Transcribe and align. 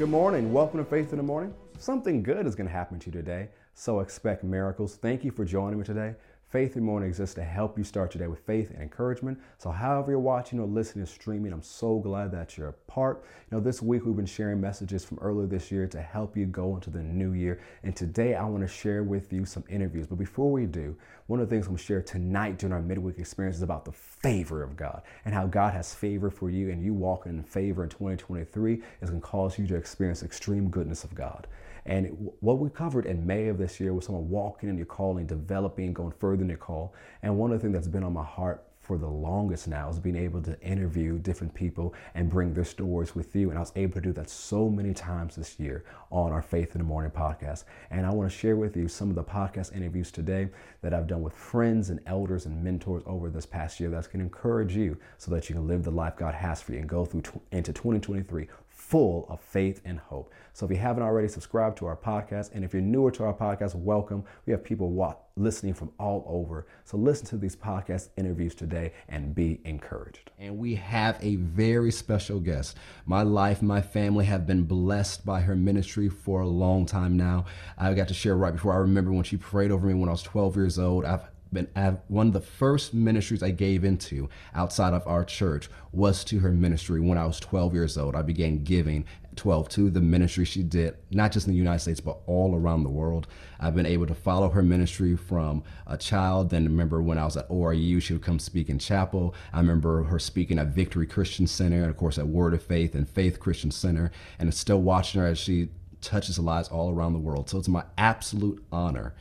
Good 0.00 0.08
morning. 0.08 0.50
Welcome 0.50 0.78
to 0.78 0.84
Faith 0.86 1.10
in 1.10 1.18
the 1.18 1.22
Morning. 1.22 1.52
Something 1.76 2.22
good 2.22 2.46
is 2.46 2.54
going 2.54 2.66
to 2.66 2.72
happen 2.72 2.98
to 3.00 3.06
you 3.08 3.12
today, 3.12 3.50
so 3.74 4.00
expect 4.00 4.42
miracles. 4.42 4.96
Thank 4.96 5.24
you 5.24 5.30
for 5.30 5.44
joining 5.44 5.78
me 5.78 5.84
today. 5.84 6.14
Faith 6.50 6.76
in 6.76 6.82
Morning 6.82 7.08
exists 7.08 7.36
to 7.36 7.44
help 7.44 7.78
you 7.78 7.84
start 7.84 8.12
your 8.12 8.24
day 8.24 8.26
with 8.26 8.40
faith 8.40 8.70
and 8.70 8.82
encouragement. 8.82 9.38
So, 9.58 9.70
however 9.70 10.10
you're 10.10 10.18
watching 10.18 10.58
or 10.58 10.66
listening 10.66 11.04
or 11.04 11.06
streaming, 11.06 11.52
I'm 11.52 11.62
so 11.62 12.00
glad 12.00 12.32
that 12.32 12.58
you're 12.58 12.70
a 12.70 12.72
part. 12.72 13.22
You 13.48 13.56
know, 13.56 13.62
this 13.62 13.80
week 13.80 14.04
we've 14.04 14.16
been 14.16 14.26
sharing 14.26 14.60
messages 14.60 15.04
from 15.04 15.20
earlier 15.20 15.46
this 15.46 15.70
year 15.70 15.86
to 15.86 16.02
help 16.02 16.36
you 16.36 16.46
go 16.46 16.74
into 16.74 16.90
the 16.90 17.04
new 17.04 17.34
year. 17.34 17.60
And 17.84 17.94
today 17.94 18.34
I 18.34 18.44
want 18.46 18.62
to 18.62 18.68
share 18.68 19.04
with 19.04 19.32
you 19.32 19.44
some 19.44 19.62
interviews. 19.68 20.08
But 20.08 20.18
before 20.18 20.50
we 20.50 20.66
do, 20.66 20.96
one 21.28 21.38
of 21.38 21.48
the 21.48 21.54
things 21.54 21.66
I'm 21.66 21.74
going 21.74 21.78
to 21.78 21.84
share 21.84 22.02
tonight 22.02 22.58
during 22.58 22.72
our 22.72 22.82
midweek 22.82 23.20
experience 23.20 23.58
is 23.58 23.62
about 23.62 23.84
the 23.84 23.92
favor 23.92 24.64
of 24.64 24.76
God 24.76 25.02
and 25.24 25.32
how 25.32 25.46
God 25.46 25.72
has 25.72 25.94
favor 25.94 26.32
for 26.32 26.50
you. 26.50 26.70
And 26.70 26.82
you 26.84 26.94
walking 26.94 27.30
in 27.30 27.44
favor 27.44 27.84
in 27.84 27.90
2023 27.90 28.82
is 29.02 29.08
going 29.08 29.22
to 29.22 29.24
cause 29.24 29.56
you 29.56 29.68
to 29.68 29.76
experience 29.76 30.24
extreme 30.24 30.68
goodness 30.68 31.04
of 31.04 31.14
God. 31.14 31.46
And 31.90 32.30
what 32.38 32.60
we 32.60 32.70
covered 32.70 33.04
in 33.04 33.26
May 33.26 33.48
of 33.48 33.58
this 33.58 33.80
year 33.80 33.92
was 33.92 34.04
someone 34.04 34.30
walking 34.30 34.68
in 34.68 34.76
your 34.76 34.86
calling, 34.86 35.26
developing, 35.26 35.92
going 35.92 36.12
further 36.12 36.42
in 36.42 36.48
your 36.48 36.56
call. 36.56 36.94
And 37.24 37.36
one 37.36 37.50
of 37.50 37.58
the 37.58 37.62
things 37.64 37.74
that's 37.74 37.88
been 37.88 38.04
on 38.04 38.12
my 38.12 38.22
heart 38.22 38.64
for 38.80 38.96
the 38.96 39.08
longest 39.08 39.66
now 39.66 39.88
is 39.90 39.98
being 39.98 40.14
able 40.14 40.40
to 40.42 40.60
interview 40.62 41.18
different 41.18 41.52
people 41.52 41.92
and 42.14 42.30
bring 42.30 42.54
their 42.54 42.64
stories 42.64 43.16
with 43.16 43.34
you. 43.34 43.50
And 43.50 43.58
I 43.58 43.60
was 43.60 43.72
able 43.74 43.94
to 43.94 44.00
do 44.00 44.12
that 44.12 44.30
so 44.30 44.68
many 44.68 44.94
times 44.94 45.34
this 45.34 45.58
year 45.58 45.84
on 46.12 46.30
our 46.30 46.42
Faith 46.42 46.76
in 46.76 46.78
the 46.78 46.84
Morning 46.84 47.10
podcast. 47.10 47.64
And 47.90 48.06
I 48.06 48.10
want 48.10 48.30
to 48.30 48.38
share 48.38 48.54
with 48.54 48.76
you 48.76 48.86
some 48.86 49.10
of 49.10 49.16
the 49.16 49.24
podcast 49.24 49.74
interviews 49.76 50.12
today 50.12 50.48
that 50.82 50.94
I've 50.94 51.08
done 51.08 51.22
with 51.22 51.34
friends 51.34 51.90
and 51.90 51.98
elders 52.06 52.46
and 52.46 52.62
mentors 52.62 53.02
over 53.04 53.30
this 53.30 53.46
past 53.46 53.80
year 53.80 53.90
that's 53.90 54.06
going 54.06 54.20
to 54.20 54.24
encourage 54.24 54.76
you 54.76 54.96
so 55.18 55.32
that 55.32 55.48
you 55.48 55.56
can 55.56 55.66
live 55.66 55.82
the 55.82 55.90
life 55.90 56.16
God 56.16 56.34
has 56.34 56.62
for 56.62 56.72
you 56.72 56.78
and 56.78 56.88
go 56.88 57.04
through 57.04 57.22
t- 57.22 57.30
into 57.50 57.72
2023 57.72 58.46
full 58.80 59.26
of 59.28 59.40
faith 59.40 59.80
and 59.84 59.98
hope. 59.98 60.32
So 60.52 60.64
if 60.66 60.72
you 60.72 60.78
haven't 60.78 61.02
already, 61.02 61.28
subscribed 61.28 61.78
to 61.78 61.86
our 61.86 61.96
podcast. 61.96 62.50
And 62.54 62.64
if 62.64 62.72
you're 62.72 62.82
newer 62.82 63.10
to 63.12 63.24
our 63.24 63.34
podcast, 63.34 63.74
welcome. 63.74 64.24
We 64.46 64.52
have 64.52 64.64
people 64.64 64.90
listening 65.36 65.74
from 65.74 65.92
all 65.98 66.24
over. 66.26 66.66
So 66.84 66.96
listen 66.96 67.26
to 67.26 67.36
these 67.36 67.54
podcast 67.54 68.08
interviews 68.16 68.54
today 68.54 68.92
and 69.08 69.34
be 69.34 69.60
encouraged. 69.64 70.30
And 70.38 70.58
we 70.58 70.74
have 70.74 71.18
a 71.20 71.36
very 71.36 71.92
special 71.92 72.40
guest. 72.40 72.76
My 73.06 73.22
life, 73.22 73.62
my 73.62 73.80
family 73.80 74.24
have 74.24 74.46
been 74.46 74.64
blessed 74.64 75.24
by 75.24 75.40
her 75.40 75.54
ministry 75.54 76.08
for 76.08 76.40
a 76.40 76.48
long 76.48 76.84
time 76.86 77.16
now. 77.16 77.44
I 77.78 77.94
got 77.94 78.08
to 78.08 78.14
share 78.14 78.36
right 78.36 78.52
before 78.52 78.72
I 78.72 78.78
remember 78.78 79.12
when 79.12 79.24
she 79.24 79.36
prayed 79.36 79.70
over 79.70 79.86
me 79.86 79.94
when 79.94 80.08
I 80.08 80.12
was 80.12 80.22
12 80.22 80.56
years 80.56 80.78
old. 80.78 81.04
I've 81.04 81.24
been 81.52 81.68
one 82.08 82.28
of 82.28 82.32
the 82.32 82.40
first 82.40 82.94
ministries 82.94 83.42
I 83.42 83.50
gave 83.50 83.84
into 83.84 84.28
outside 84.54 84.92
of 84.92 85.06
our 85.06 85.24
church 85.24 85.68
was 85.92 86.22
to 86.24 86.38
her 86.40 86.52
ministry 86.52 87.00
when 87.00 87.18
I 87.18 87.26
was 87.26 87.40
12 87.40 87.74
years 87.74 87.98
old. 87.98 88.14
I 88.14 88.22
began 88.22 88.62
giving 88.62 89.04
12 89.36 89.68
to 89.70 89.90
the 89.90 90.00
ministry 90.00 90.44
she 90.44 90.62
did, 90.62 90.96
not 91.10 91.32
just 91.32 91.46
in 91.46 91.52
the 91.52 91.58
United 91.58 91.80
States, 91.80 92.00
but 92.00 92.18
all 92.26 92.54
around 92.54 92.82
the 92.82 92.90
world. 92.90 93.26
I've 93.58 93.74
been 93.74 93.86
able 93.86 94.06
to 94.06 94.14
follow 94.14 94.48
her 94.50 94.62
ministry 94.62 95.16
from 95.16 95.62
a 95.86 95.96
child. 95.96 96.50
Then 96.50 96.64
remember 96.64 97.00
when 97.02 97.18
I 97.18 97.24
was 97.24 97.36
at 97.36 97.48
ORU, 97.48 98.02
she 98.02 98.12
would 98.12 98.22
come 98.22 98.38
speak 98.38 98.68
in 98.68 98.78
chapel. 98.78 99.34
I 99.52 99.58
remember 99.58 100.04
her 100.04 100.18
speaking 100.18 100.58
at 100.58 100.68
Victory 100.68 101.06
Christian 101.06 101.46
Center, 101.46 101.82
and 101.82 101.90
of 101.90 101.96
course 101.96 102.18
at 102.18 102.26
Word 102.26 102.54
of 102.54 102.62
Faith 102.62 102.94
and 102.94 103.08
Faith 103.08 103.40
Christian 103.40 103.70
Center, 103.70 104.10
and 104.38 104.52
still 104.52 104.82
watching 104.82 105.20
her 105.20 105.26
as 105.26 105.38
she 105.38 105.68
touches 106.00 106.38
lives 106.38 106.68
all 106.68 106.90
around 106.90 107.12
the 107.12 107.18
world. 107.18 107.50
So 107.50 107.58
it's 107.58 107.68
my 107.68 107.84
absolute 107.98 108.64
honor 108.72 109.14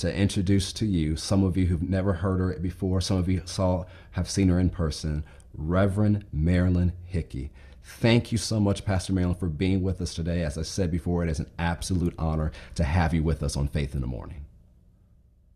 to 0.00 0.14
introduce 0.14 0.72
to 0.72 0.86
you 0.86 1.14
some 1.14 1.44
of 1.44 1.56
you 1.56 1.66
who've 1.66 1.82
never 1.82 2.14
heard 2.14 2.40
her 2.40 2.58
before, 2.58 3.00
some 3.00 3.18
of 3.18 3.28
you 3.28 3.42
saw 3.44 3.84
have 4.12 4.30
seen 4.30 4.48
her 4.48 4.58
in 4.58 4.70
person, 4.70 5.22
Reverend 5.54 6.24
Marilyn 6.32 6.92
Hickey. 7.04 7.50
Thank 7.84 8.32
you 8.32 8.38
so 8.38 8.58
much, 8.58 8.84
Pastor 8.84 9.12
Marilyn, 9.12 9.36
for 9.36 9.48
being 9.48 9.82
with 9.82 10.00
us 10.00 10.14
today. 10.14 10.42
As 10.42 10.56
I 10.56 10.62
said 10.62 10.90
before, 10.90 11.22
it 11.22 11.28
is 11.28 11.38
an 11.38 11.50
absolute 11.58 12.14
honor 12.18 12.50
to 12.76 12.84
have 12.84 13.12
you 13.12 13.22
with 13.22 13.42
us 13.42 13.56
on 13.56 13.68
Faith 13.68 13.94
in 13.94 14.00
the 14.00 14.06
Morning. 14.06 14.46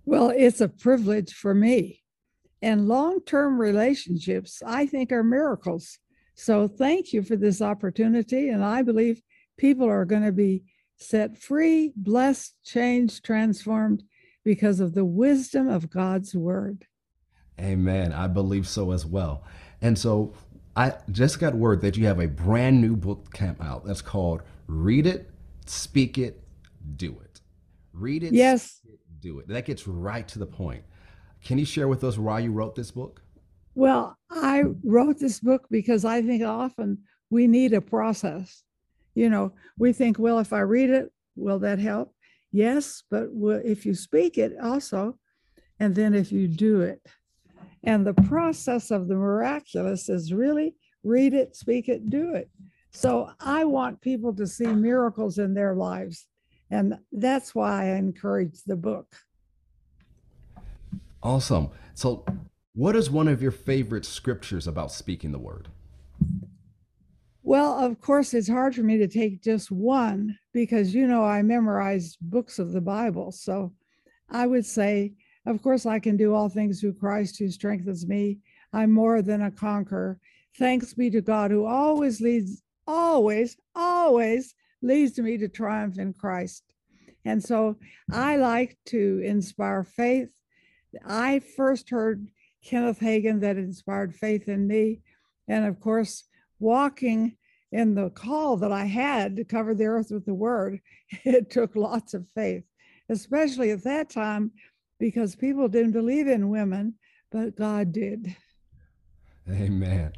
Well, 0.05 0.31
it's 0.31 0.61
a 0.61 0.69
privilege 0.69 1.33
for 1.33 1.55
me. 1.55 2.03
And 2.61 2.89
long 2.89 3.21
term 3.23 3.59
relationships, 3.59 4.63
I 4.67 4.87
think, 4.87 5.11
are 5.11 5.23
miracles. 5.23 5.99
So 6.35 6.69
thank 6.69 7.13
you 7.13 7.23
for 7.23 7.37
this 7.37 7.63
opportunity. 7.63 8.51
And 8.51 8.63
I 8.63 8.83
believe 8.83 9.23
people 9.57 9.87
are 9.87 10.05
going 10.05 10.25
to 10.25 10.33
be 10.33 10.65
set 10.97 11.39
free, 11.39 11.93
blessed, 11.97 12.55
changed, 12.65 13.25
transformed 13.25 14.03
because 14.45 14.81
of 14.81 14.95
the 14.95 15.05
wisdom 15.05 15.69
of 15.69 15.91
God's 15.91 16.35
word. 16.35 16.87
Amen. 17.61 18.13
I 18.13 18.27
believe 18.27 18.69
so 18.69 18.93
as 18.93 19.07
well. 19.07 19.45
And 19.81 19.99
so 19.99 20.35
I 20.77 20.95
just 21.11 21.39
got 21.39 21.55
word 21.55 21.81
that 21.83 21.97
you 21.97 22.07
have 22.07 22.21
a 22.21 22.29
brand 22.29 22.81
new 22.81 22.97
book 22.97 23.33
camp 23.33 23.63
out 23.63 23.85
that's 23.85 24.03
called 24.03 24.43
Read 24.67 25.07
It, 25.07 25.31
Speak 25.67 26.19
It, 26.19 26.43
Do 26.97 27.17
It. 27.23 27.41
Read 27.93 28.25
it, 28.25 28.33
yes. 28.33 28.81
It, 28.89 28.99
do 29.21 29.39
it. 29.39 29.49
That 29.49 29.65
gets 29.65 29.87
right 29.87 30.27
to 30.29 30.39
the 30.39 30.47
point. 30.47 30.83
Can 31.45 31.59
you 31.59 31.65
share 31.65 31.89
with 31.89 32.03
us 32.05 32.19
why 32.19 32.41
you 32.41 32.53
wrote 32.53 32.75
this 32.75 32.91
book? 32.91 33.23
Well, 33.75 34.17
I 34.31 34.65
wrote 34.83 35.19
this 35.19 35.41
book 35.41 35.67
because 35.71 36.05
I 36.05 36.23
think 36.23 36.43
often 36.43 36.99
we 37.31 37.47
need 37.47 37.73
a 37.73 37.81
process. 37.81 38.63
You 39.15 39.31
know, 39.31 39.53
we 39.79 39.93
think, 39.93 40.19
well, 40.19 40.39
if 40.41 40.53
I 40.53 40.61
read 40.61 40.91
it, 40.91 41.13
will 41.37 41.59
that 41.61 41.79
help? 41.79 42.14
Yes, 42.55 43.03
but 43.11 43.31
if 43.65 43.85
you 43.85 43.97
speak 43.97 44.39
it 44.39 44.53
also, 44.63 45.19
and 45.81 45.93
then 45.93 46.15
if 46.15 46.31
you 46.31 46.47
do 46.47 46.83
it. 46.83 47.05
And 47.83 48.07
the 48.07 48.15
process 48.15 48.93
of 48.93 49.09
the 49.09 49.17
miraculous 49.17 50.09
is 50.09 50.33
really 50.33 50.77
read 51.03 51.35
it, 51.35 51.57
speak 51.57 51.89
it, 51.89 52.09
do 52.09 52.33
it. 52.35 52.49
So 52.93 53.29
I 53.41 53.65
want 53.65 54.01
people 54.01 54.33
to 54.37 54.47
see 54.47 54.69
miracles 54.69 55.39
in 55.39 55.53
their 55.53 55.75
lives. 55.75 56.29
And 56.71 56.97
that's 57.11 57.57
why 57.57 57.91
I 57.91 57.97
encourage 57.97 58.63
the 58.63 58.77
book. 58.77 59.13
Awesome. 61.25 61.71
So, 61.95 62.25
what 62.77 62.95
is 62.95 63.11
one 63.11 63.27
of 63.27 63.43
your 63.43 63.51
favorite 63.51 64.05
scriptures 64.05 64.69
about 64.69 64.93
speaking 64.93 65.33
the 65.33 65.41
word? 65.41 65.71
Well, 67.47 67.79
of 67.79 68.01
course, 68.01 68.33
it's 68.33 68.49
hard 68.49 68.75
for 68.75 68.83
me 68.83 68.97
to 68.97 69.07
take 69.07 69.43
just 69.43 69.71
one 69.71 70.39
because, 70.55 70.95
you 70.95 71.07
know, 71.07 71.23
I 71.23 71.43
memorized 71.43 72.17
books 72.23 72.59
of 72.59 72.73
the 72.73 72.81
Bible. 72.81 73.33
So 73.33 73.75
I 74.31 74.47
would 74.47 74.65
say, 74.65 75.13
of 75.45 75.61
course, 75.61 75.85
I 75.85 75.99
can 75.99 76.17
do 76.17 76.35
all 76.35 76.49
things 76.49 76.81
through 76.81 76.95
Christ 76.95 77.39
who 77.39 77.51
strengthens 77.51 78.07
me. 78.07 78.39
I'm 78.73 78.91
more 78.93 79.21
than 79.21 79.43
a 79.43 79.51
conqueror. 79.51 80.19
Thanks 80.59 80.95
be 80.95 81.11
to 81.11 81.21
God 81.21 81.51
who 81.51 81.67
always 81.67 82.23
leads, 82.23 82.63
always, 82.87 83.59
always 83.75 84.55
leads 84.81 85.19
me 85.19 85.37
to 85.37 85.49
triumph 85.49 85.99
in 85.99 86.15
Christ. 86.15 86.63
And 87.27 87.45
so 87.45 87.77
I 88.11 88.37
like 88.37 88.79
to 88.87 89.21
inspire 89.23 89.85
faith. 89.85 90.31
I 91.07 91.41
first 91.41 91.91
heard 91.91 92.27
Kenneth 92.65 93.01
Hagin 93.01 93.41
that 93.43 93.59
inspired 93.59 94.15
faith 94.15 94.49
in 94.49 94.67
me. 94.67 95.03
And 95.47 95.67
of 95.67 95.79
course, 95.79 96.25
walking 96.59 97.37
in 97.73 97.95
the 97.95 98.11
call 98.11 98.57
that 98.59 98.73
I 98.73 98.85
had 98.85 99.37
to 99.37 99.45
cover 99.45 99.75
the 99.75 99.85
earth 99.85 100.11
with 100.11 100.25
the 100.25 100.35
word, 100.35 100.81
it 101.25 101.51
took 101.51 101.75
lots 101.77 102.15
of 102.15 102.27
faith, 102.35 102.65
especially 103.09 103.71
at 103.71 103.85
that 103.85 104.11
time, 104.11 104.53
because 104.99 105.35
people 105.35 105.69
didn't 105.69 105.93
believe 105.93 106.29
in 106.29 106.49
women, 106.49 106.95
but 107.31 107.57
God 107.57 107.93
did. 107.93 108.35
Amen. 109.51 110.13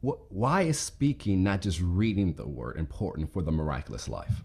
Why 0.00 0.62
is 0.62 0.78
speaking, 0.78 1.44
not 1.44 1.62
just 1.62 1.80
reading 1.80 2.34
the 2.34 2.46
word, 2.46 2.76
important 2.76 3.32
for 3.32 3.42
the 3.42 3.52
miraculous 3.52 4.08
life? 4.08 4.42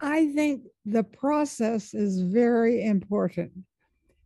I 0.00 0.32
think 0.32 0.64
the 0.84 1.04
process 1.04 1.94
is 1.94 2.20
very 2.20 2.84
important 2.84 3.52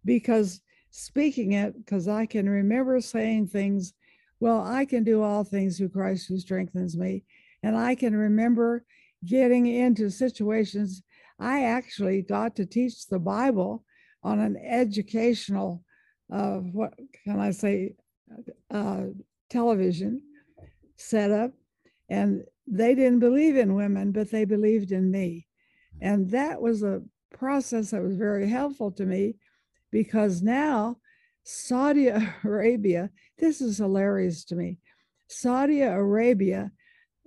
because 0.05 0.63
speaking 0.91 1.53
it, 1.53 1.77
because 1.77 2.09
I 2.09 2.27
can 2.27 2.49
remember 2.49 3.01
saying 3.01 3.49
things 3.49 3.93
well, 4.43 4.61
I 4.61 4.85
can 4.87 5.05
do 5.05 5.23
all 5.23 5.45
things 5.45 5.79
through 5.79 5.91
Christ 5.91 6.27
who 6.27 6.37
strengthens 6.37 6.97
me. 6.97 7.23
And 7.63 7.77
I 7.77 7.95
can 7.95 8.13
remember 8.13 8.85
getting 9.25 9.67
into 9.69 10.11
situations. 10.11 11.05
I 11.39 11.63
actually 11.63 12.23
got 12.23 12.57
to 12.57 12.67
teach 12.67 13.07
the 13.07 13.21
Bible 13.21 13.85
on 14.25 14.41
an 14.41 14.57
educational, 14.57 15.85
uh, 16.33 16.57
what 16.57 16.93
can 17.23 17.39
I 17.39 17.53
say, 17.53 17.95
uh, 18.69 19.03
television 19.49 20.21
setup. 20.97 21.53
And 22.11 22.43
they 22.67 22.97
didn't 22.97 23.21
believe 23.21 23.55
in 23.55 23.77
women, 23.77 24.11
but 24.11 24.33
they 24.33 24.45
believed 24.45 24.91
in 24.91 25.09
me. 25.09 25.47
And 26.01 26.29
that 26.33 26.61
was 26.61 26.83
a 26.83 27.03
process 27.33 27.93
that 27.93 28.03
was 28.03 28.17
very 28.17 28.49
helpful 28.49 28.91
to 28.91 29.07
me 29.07 29.37
because 29.93 30.43
now 30.43 30.97
Saudi 31.45 32.09
Arabia, 32.45 33.11
this 33.39 33.61
is 33.61 33.79
hilarious 33.79 34.45
to 34.47 34.55
me. 34.55 34.79
Saudi 35.29 35.83
Arabia 35.83 36.71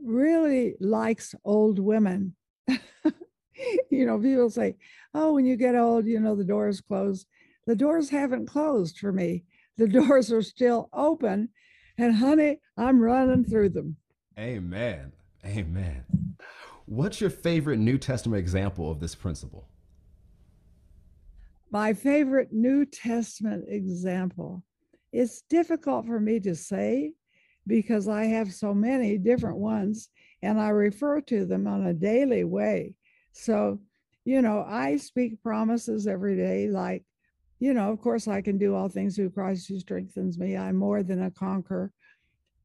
really 0.03 0.75
likes 0.79 1.35
old 1.43 1.79
women. 1.79 2.35
you 3.89 4.05
know, 4.05 4.19
people 4.19 4.49
say, 4.49 4.75
oh, 5.13 5.33
when 5.33 5.45
you 5.45 5.55
get 5.55 5.75
old, 5.75 6.05
you 6.05 6.19
know, 6.19 6.35
the 6.35 6.43
doors 6.43 6.81
close. 6.81 7.25
The 7.65 7.75
doors 7.75 8.09
haven't 8.09 8.47
closed 8.47 8.97
for 8.99 9.11
me. 9.11 9.43
The 9.77 9.89
doors 9.89 10.31
are 10.31 10.41
still 10.41 10.87
open. 10.93 11.49
And 11.97 12.15
honey, 12.15 12.61
I'm 12.77 13.01
running 13.01 13.43
through 13.43 13.71
them. 13.71 13.97
Amen. 14.39 15.11
Amen. 15.45 16.05
What's 16.85 17.19
your 17.19 17.29
favorite 17.29 17.79
New 17.79 17.97
Testament 17.97 18.39
example 18.39 18.89
of 18.89 19.01
this 19.01 19.15
principle? 19.15 19.67
My 21.75 21.91
favorite 21.91 22.53
New 22.53 22.85
Testament 22.85 23.65
example. 23.67 24.63
It's 25.11 25.41
difficult 25.49 26.05
for 26.05 26.21
me 26.21 26.39
to 26.39 26.55
say 26.55 27.11
because 27.67 28.07
I 28.07 28.27
have 28.27 28.53
so 28.53 28.73
many 28.73 29.17
different 29.17 29.57
ones 29.57 30.07
and 30.41 30.57
I 30.57 30.69
refer 30.69 31.19
to 31.19 31.45
them 31.45 31.67
on 31.67 31.85
a 31.85 31.93
daily 31.93 32.45
way. 32.45 32.93
So, 33.33 33.81
you 34.23 34.41
know, 34.41 34.63
I 34.65 34.95
speak 34.95 35.43
promises 35.43 36.07
every 36.07 36.37
day, 36.37 36.69
like, 36.69 37.03
you 37.59 37.73
know, 37.73 37.91
of 37.91 37.99
course, 37.99 38.29
I 38.29 38.39
can 38.39 38.57
do 38.57 38.73
all 38.73 38.87
things 38.87 39.17
through 39.17 39.31
Christ 39.31 39.67
who 39.67 39.77
strengthens 39.77 40.37
me. 40.37 40.55
I'm 40.55 40.77
more 40.77 41.03
than 41.03 41.23
a 41.23 41.29
conqueror. 41.29 41.91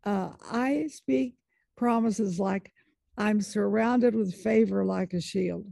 Uh, 0.04 0.34
I 0.52 0.86
speak 0.86 1.34
promises 1.76 2.38
like, 2.38 2.70
I'm 3.18 3.40
surrounded 3.40 4.14
with 4.14 4.36
favor 4.36 4.84
like 4.84 5.14
a 5.14 5.20
shield. 5.20 5.66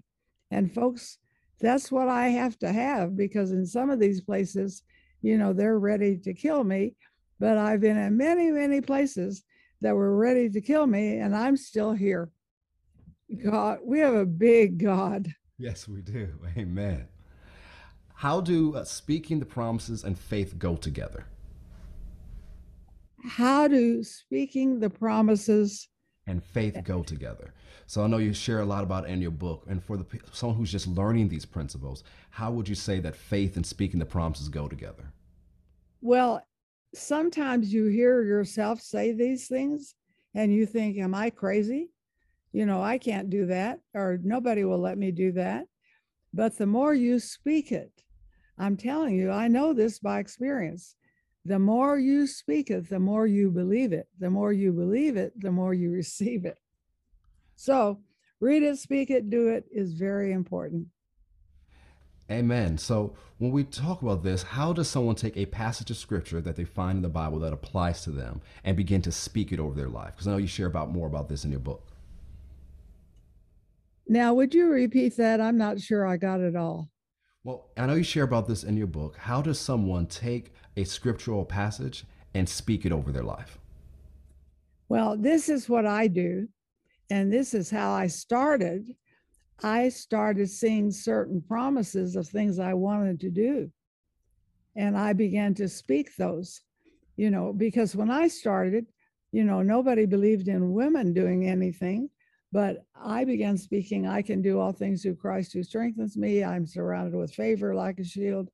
And 0.51 0.75
folks, 0.75 1.19
that's 1.61 1.91
what 1.91 2.09
I 2.09 2.29
have 2.29 2.59
to 2.61 2.73
have 2.73 3.17
because 3.17 3.53
in 3.53 3.67
some 3.67 3.91
of 3.91 3.99
these 3.99 4.21
places, 4.21 4.83
you 5.23 5.37
know, 5.37 5.53
they're 5.53 5.79
ready 5.79 6.17
to 6.19 6.35
kill 6.35 6.65
me. 6.65 6.95
But 7.41 7.57
I've 7.57 7.81
been 7.81 7.97
in 7.97 8.17
many, 8.17 8.51
many 8.51 8.81
places 8.81 9.45
that 9.81 9.95
were 9.95 10.17
ready 10.17 10.51
to 10.51 10.61
kill 10.61 10.87
me, 10.87 11.19
and 11.19 11.37
I'm 11.37 11.57
still 11.57 11.93
here. 11.93 12.31
God, 13.45 13.79
we 13.85 14.01
have 14.01 14.15
a 14.15 14.27
big 14.27 14.79
God. 14.79 15.33
Yes, 15.57 15.87
we 15.87 16.01
do. 16.01 16.29
Amen. 16.57 17.07
How 18.15 18.41
do 18.41 18.75
uh, 18.75 18.85
speaking 18.85 19.39
the 19.39 19.47
promises 19.47 20.03
and 20.03 20.19
faith 20.19 20.59
go 20.59 20.75
together? 20.77 21.27
How 23.25 23.69
do 23.69 24.03
speaking 24.03 24.81
the 24.81 24.91
promises 24.91 25.89
and 26.29 26.45
faith 26.45 26.79
go 26.85 27.03
together? 27.03 27.53
So 27.87 28.05
I 28.05 28.07
know 28.07 28.19
you 28.19 28.35
share 28.35 28.61
a 28.61 28.67
lot 28.67 28.85
about 28.85 29.09
in 29.09 29.23
your 29.23 29.31
book. 29.31 29.65
And 29.67 29.83
for 29.83 29.97
the 29.97 30.05
someone 30.31 30.59
who's 30.59 30.71
just 30.71 30.87
learning 30.87 31.29
these 31.29 31.47
principles, 31.47 32.05
how 32.31 32.53
would 32.53 32.69
you 32.69 32.75
say 32.75 33.01
that 33.01 33.17
faith 33.17 33.57
and 33.57 33.67
speaking 33.67 33.99
the 33.99 34.07
promises 34.07 34.49
go 34.49 34.69
together? 34.69 35.13
Well, 36.01 36.47
sometimes 36.95 37.73
you 37.73 37.87
hear 37.87 38.23
yourself 38.23 38.81
say 38.81 39.13
these 39.13 39.49
things 39.49 39.95
and 40.35 40.53
you 40.53 40.67
think, 40.67 40.99
Am 40.99 41.15
I 41.15 41.31
crazy? 41.31 41.91
You 42.53 42.67
know, 42.67 42.83
I 42.83 42.99
can't 42.99 43.31
do 43.31 43.47
that, 43.47 43.81
or 43.95 44.19
nobody 44.23 44.65
will 44.65 44.81
let 44.81 44.99
me 44.99 45.11
do 45.11 45.33
that. 45.33 45.67
But 46.33 46.57
the 46.57 46.67
more 46.67 46.95
you 46.95 47.19
speak 47.19 47.73
it, 47.73 48.03
I'm 48.59 48.77
telling 48.77 49.15
you, 49.15 49.31
I 49.31 49.49
know 49.49 49.73
this 49.73 49.99
by 49.99 50.19
experience. 50.19 50.97
The 51.49 51.59
more 51.59 51.99
you 51.99 52.27
speak 52.27 52.71
it, 52.71 52.91
the 52.91 53.01
more 53.01 53.27
you 53.27 53.51
believe 53.51 53.95
it. 53.95 54.07
The 54.19 54.29
more 54.29 54.53
you 54.53 54.71
believe 54.71 55.17
it, 55.17 55.33
the 55.41 55.51
more 55.51 55.73
you 55.73 55.91
receive 56.03 56.45
it. 56.45 56.59
So, 57.57 58.01
read 58.39 58.63
it, 58.63 58.79
speak 58.79 59.11
it, 59.11 59.31
do 59.31 59.49
it 59.49 59.65
is 59.73 59.95
very 59.95 60.33
important. 60.33 60.89
Amen. 62.31 62.77
So 62.77 63.15
when 63.39 63.51
we 63.51 63.65
talk 63.65 64.03
about 64.03 64.23
this, 64.23 64.43
how 64.43 64.75
does 64.75 64.89
someone 64.89 65.15
take 65.15 65.39
a 65.39 65.47
passage 65.47 65.91
of 65.91 65.97
scripture 65.97 66.43
that 66.43 66.57
they 66.57 66.65
find 66.65 66.97
in 66.97 67.03
the 67.03 67.09
Bible 67.09 67.39
that 67.39 67.55
applies 67.55 68.03
to 68.03 68.11
them 68.11 68.43
and 68.63 68.77
begin 68.77 69.01
to 69.01 69.11
speak 69.11 69.51
it 69.51 69.59
over 69.59 69.75
their 69.75 69.89
life? 69.89 70.13
Because 70.13 70.29
I 70.29 70.33
know 70.33 70.37
you 70.37 70.47
share 70.47 70.67
about 70.67 70.91
more 70.91 71.07
about 71.07 71.31
this 71.31 71.47
in 71.47 71.51
your 71.51 71.61
book. 71.61 71.87
Now, 74.07 74.35
would 74.35 74.53
you 74.53 74.69
repeat 74.69 75.17
that? 75.17 75.41
I'm 75.41 75.57
not 75.57 75.81
sure 75.81 76.07
I 76.07 76.19
got 76.19 76.41
it 76.41 76.55
all. 76.55 76.91
Well, 77.45 77.71
I 77.79 77.87
know 77.87 77.95
you 77.95 78.03
share 78.03 78.25
about 78.25 78.47
this 78.47 78.63
in 78.63 78.77
your 78.77 78.87
book. 78.87 79.17
How 79.17 79.41
does 79.41 79.59
someone 79.59 80.07
take 80.07 80.53
a 80.79 80.85
scriptural 80.85 81.45
passage 81.45 82.05
and 82.35 82.49
speak 82.49 82.87
it 82.87 82.93
over 82.93 83.13
their 83.13 83.25
life? 83.25 83.59
Well, 84.89 85.17
this 85.17 85.49
is 85.49 85.69
what 85.69 85.87
I 85.87 86.07
do. 86.07 86.49
And 87.11 87.33
this 87.33 87.55
is 87.55 87.71
how 87.71 87.93
I 87.93 88.07
started 88.07 88.95
I 89.63 89.89
started 89.89 90.49
seeing 90.49 90.91
certain 90.91 91.41
promises 91.43 92.15
of 92.15 92.29
things 92.29 92.59
I 92.59 92.75
wanted 92.75 93.19
to 93.21 93.31
do. 93.31 93.71
And 94.77 94.97
I 94.97 95.13
began 95.13 95.55
to 95.55 95.69
speak 95.69 96.15
those, 96.15 96.61
you 97.17 97.31
know, 97.31 97.53
because 97.53 97.97
when 97.97 98.11
I 98.11 98.29
started, 98.29 98.87
you 99.33 99.43
know, 99.43 99.63
nobody 99.63 100.07
believed 100.07 100.47
in 100.47 100.73
women 100.73 101.13
doing 101.13 101.49
anything. 101.49 102.09
But 102.53 102.85
I 102.95 103.25
began 103.25 103.59
speaking, 103.59 104.07
I 104.07 104.23
can 104.23 104.41
do 104.41 104.59
all 104.59 104.73
things 104.73 105.03
through 105.03 105.17
Christ 105.17 105.53
who 105.53 105.63
strengthens 105.63 106.17
me. 106.17 106.45
I'm 106.45 106.67
surrounded 106.67 107.19
with 107.19 107.35
favor 107.35 107.75
like 107.75 107.99
a 107.99 108.05
shield. 108.05 108.49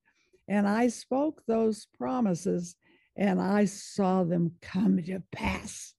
And 0.48 0.68
I 0.68 0.88
spoke 0.88 1.42
those 1.46 1.86
promises 1.96 2.76
and 3.16 3.40
I 3.40 3.64
saw 3.64 4.24
them 4.24 4.52
come 4.60 5.02
to 5.02 5.22
pass. 5.32 5.94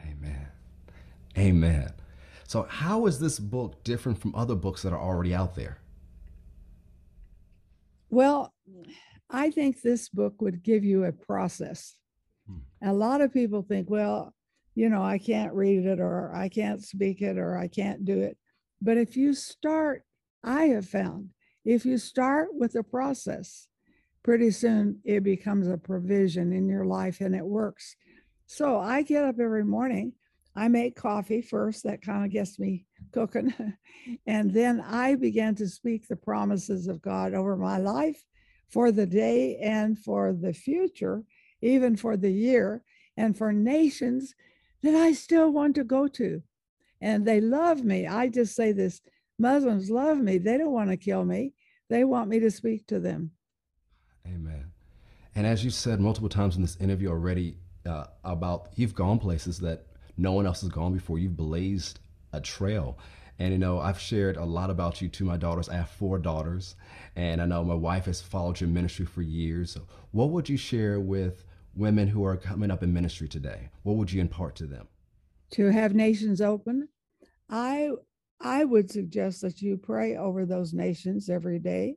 Amen. 0.00 0.48
Amen. 1.36 1.92
So, 2.46 2.62
how 2.68 3.06
is 3.06 3.18
this 3.18 3.38
book 3.38 3.84
different 3.84 4.18
from 4.20 4.34
other 4.34 4.54
books 4.54 4.82
that 4.82 4.92
are 4.92 5.00
already 5.00 5.34
out 5.34 5.54
there? 5.54 5.78
Well, 8.10 8.54
I 9.30 9.50
think 9.50 9.82
this 9.82 10.08
book 10.08 10.40
would 10.40 10.62
give 10.62 10.84
you 10.84 11.04
a 11.04 11.12
process. 11.12 11.94
Hmm. 12.46 12.88
A 12.88 12.92
lot 12.92 13.20
of 13.20 13.32
people 13.32 13.62
think, 13.62 13.90
well, 13.90 14.34
you 14.74 14.88
know, 14.88 15.02
I 15.02 15.18
can't 15.18 15.52
read 15.52 15.84
it 15.84 16.00
or 16.00 16.34
I 16.34 16.48
can't 16.48 16.82
speak 16.82 17.20
it 17.20 17.36
or 17.36 17.56
I 17.56 17.68
can't 17.68 18.04
do 18.04 18.20
it. 18.20 18.38
But 18.80 18.96
if 18.96 19.16
you 19.16 19.34
start, 19.34 20.04
I 20.42 20.64
have 20.66 20.86
found, 20.88 21.30
if 21.64 21.84
you 21.84 21.98
start 21.98 22.48
with 22.52 22.74
a 22.76 22.82
process, 22.82 23.67
pretty 24.28 24.50
soon 24.50 25.00
it 25.06 25.22
becomes 25.22 25.66
a 25.68 25.78
provision 25.78 26.52
in 26.52 26.68
your 26.68 26.84
life 26.84 27.22
and 27.22 27.34
it 27.34 27.46
works. 27.46 27.96
So 28.46 28.78
I 28.78 29.00
get 29.00 29.24
up 29.24 29.40
every 29.40 29.64
morning 29.64 30.12
I 30.54 30.68
make 30.68 30.96
coffee 30.96 31.40
first, 31.40 31.84
that 31.84 32.02
kind 32.02 32.26
of 32.26 32.30
gets 32.30 32.58
me 32.58 32.84
cooking. 33.10 33.54
and 34.26 34.52
then 34.52 34.82
I 34.86 35.14
began 35.14 35.54
to 35.54 35.66
speak 35.66 36.06
the 36.06 36.16
promises 36.16 36.88
of 36.88 37.00
God 37.00 37.32
over 37.32 37.56
my 37.56 37.78
life 37.78 38.22
for 38.68 38.92
the 38.92 39.06
day 39.06 39.56
and 39.62 39.98
for 39.98 40.34
the 40.34 40.52
future, 40.52 41.22
even 41.62 41.96
for 41.96 42.18
the 42.18 42.30
year, 42.30 42.82
and 43.16 43.34
for 43.34 43.50
nations 43.50 44.34
that 44.82 44.94
I 44.94 45.12
still 45.12 45.50
want 45.50 45.74
to 45.76 45.84
go 45.84 46.06
to. 46.06 46.42
And 47.00 47.24
they 47.24 47.40
love 47.40 47.82
me. 47.82 48.06
I 48.06 48.28
just 48.28 48.54
say 48.54 48.72
this 48.72 49.00
Muslims 49.38 49.88
love 49.88 50.18
me. 50.18 50.36
They 50.36 50.58
don't 50.58 50.72
want 50.72 50.90
to 50.90 50.98
kill 50.98 51.24
me, 51.24 51.54
they 51.88 52.04
want 52.04 52.28
me 52.28 52.40
to 52.40 52.50
speak 52.50 52.86
to 52.88 53.00
them. 53.00 53.30
Amen. 54.28 54.72
And 55.34 55.46
as 55.46 55.64
you 55.64 55.70
said 55.70 56.00
multiple 56.00 56.28
times 56.28 56.56
in 56.56 56.62
this 56.62 56.76
interview 56.76 57.08
already, 57.08 57.56
uh, 57.86 58.04
about 58.24 58.68
you've 58.74 58.94
gone 58.94 59.18
places 59.18 59.58
that 59.60 59.86
no 60.16 60.32
one 60.32 60.46
else 60.46 60.60
has 60.60 60.70
gone 60.70 60.92
before. 60.92 61.18
You've 61.18 61.36
blazed 61.36 62.00
a 62.32 62.40
trail. 62.40 62.98
And 63.38 63.52
you 63.52 63.58
know, 63.58 63.78
I've 63.78 64.00
shared 64.00 64.36
a 64.36 64.44
lot 64.44 64.68
about 64.68 65.00
you 65.00 65.08
to 65.08 65.24
my 65.24 65.36
daughters. 65.36 65.68
I 65.68 65.76
have 65.76 65.90
four 65.90 66.18
daughters, 66.18 66.74
and 67.14 67.40
I 67.40 67.46
know 67.46 67.62
my 67.64 67.74
wife 67.74 68.06
has 68.06 68.20
followed 68.20 68.60
your 68.60 68.68
ministry 68.68 69.06
for 69.06 69.22
years. 69.22 69.70
So 69.70 69.82
what 70.10 70.30
would 70.30 70.48
you 70.48 70.56
share 70.56 70.98
with 70.98 71.44
women 71.74 72.08
who 72.08 72.24
are 72.24 72.36
coming 72.36 72.70
up 72.70 72.82
in 72.82 72.92
ministry 72.92 73.28
today? 73.28 73.68
What 73.84 73.96
would 73.96 74.12
you 74.12 74.20
impart 74.20 74.56
to 74.56 74.66
them? 74.66 74.88
To 75.52 75.70
have 75.70 75.94
nations 75.94 76.40
open, 76.40 76.88
I 77.48 77.92
I 78.40 78.64
would 78.64 78.90
suggest 78.90 79.40
that 79.42 79.62
you 79.62 79.76
pray 79.76 80.16
over 80.16 80.44
those 80.44 80.74
nations 80.74 81.30
every 81.30 81.60
day, 81.60 81.96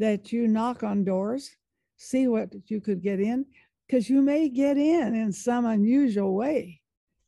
that 0.00 0.32
you 0.32 0.48
knock 0.48 0.82
on 0.82 1.04
doors, 1.04 1.56
see 1.96 2.26
what 2.28 2.52
you 2.66 2.80
could 2.80 3.02
get 3.02 3.20
in, 3.20 3.46
because 3.86 4.10
you 4.10 4.20
may 4.20 4.48
get 4.48 4.76
in 4.76 5.14
in 5.14 5.32
some 5.32 5.64
unusual 5.64 6.34
way 6.34 6.80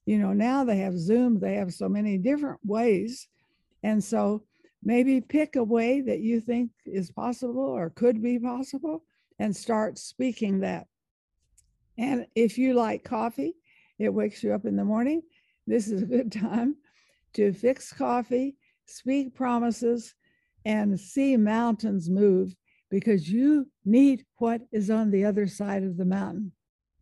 you 0.04 0.18
know, 0.18 0.32
now 0.32 0.64
they 0.64 0.78
have 0.78 0.98
Zoom, 0.98 1.38
they 1.38 1.54
have 1.54 1.72
so 1.72 1.88
many 1.88 2.18
different 2.18 2.60
ways. 2.64 3.28
And 3.82 4.02
so 4.02 4.42
maybe 4.82 5.20
pick 5.20 5.56
a 5.56 5.62
way 5.62 6.00
that 6.00 6.20
you 6.20 6.40
think 6.40 6.70
is 6.84 7.10
possible 7.10 7.62
or 7.62 7.90
could 7.90 8.22
be 8.22 8.38
possible 8.38 9.04
and 9.38 9.54
start 9.54 9.98
speaking 9.98 10.60
that. 10.60 10.86
And 11.98 12.26
if 12.34 12.58
you 12.58 12.74
like 12.74 13.04
coffee, 13.04 13.54
it 13.98 14.12
wakes 14.12 14.42
you 14.42 14.52
up 14.52 14.64
in 14.64 14.76
the 14.76 14.84
morning. 14.84 15.22
This 15.66 15.88
is 15.88 16.02
a 16.02 16.06
good 16.06 16.32
time 16.40 16.76
to 17.34 17.52
fix 17.52 17.92
coffee, 17.92 18.56
speak 18.86 19.34
promises, 19.34 20.14
and 20.64 20.98
see 20.98 21.36
mountains 21.36 22.08
move 22.10 22.54
because 22.92 23.26
you 23.26 23.66
need 23.86 24.22
what 24.36 24.60
is 24.70 24.90
on 24.90 25.10
the 25.10 25.24
other 25.24 25.46
side 25.46 25.82
of 25.82 25.96
the 25.96 26.04
mountain. 26.04 26.52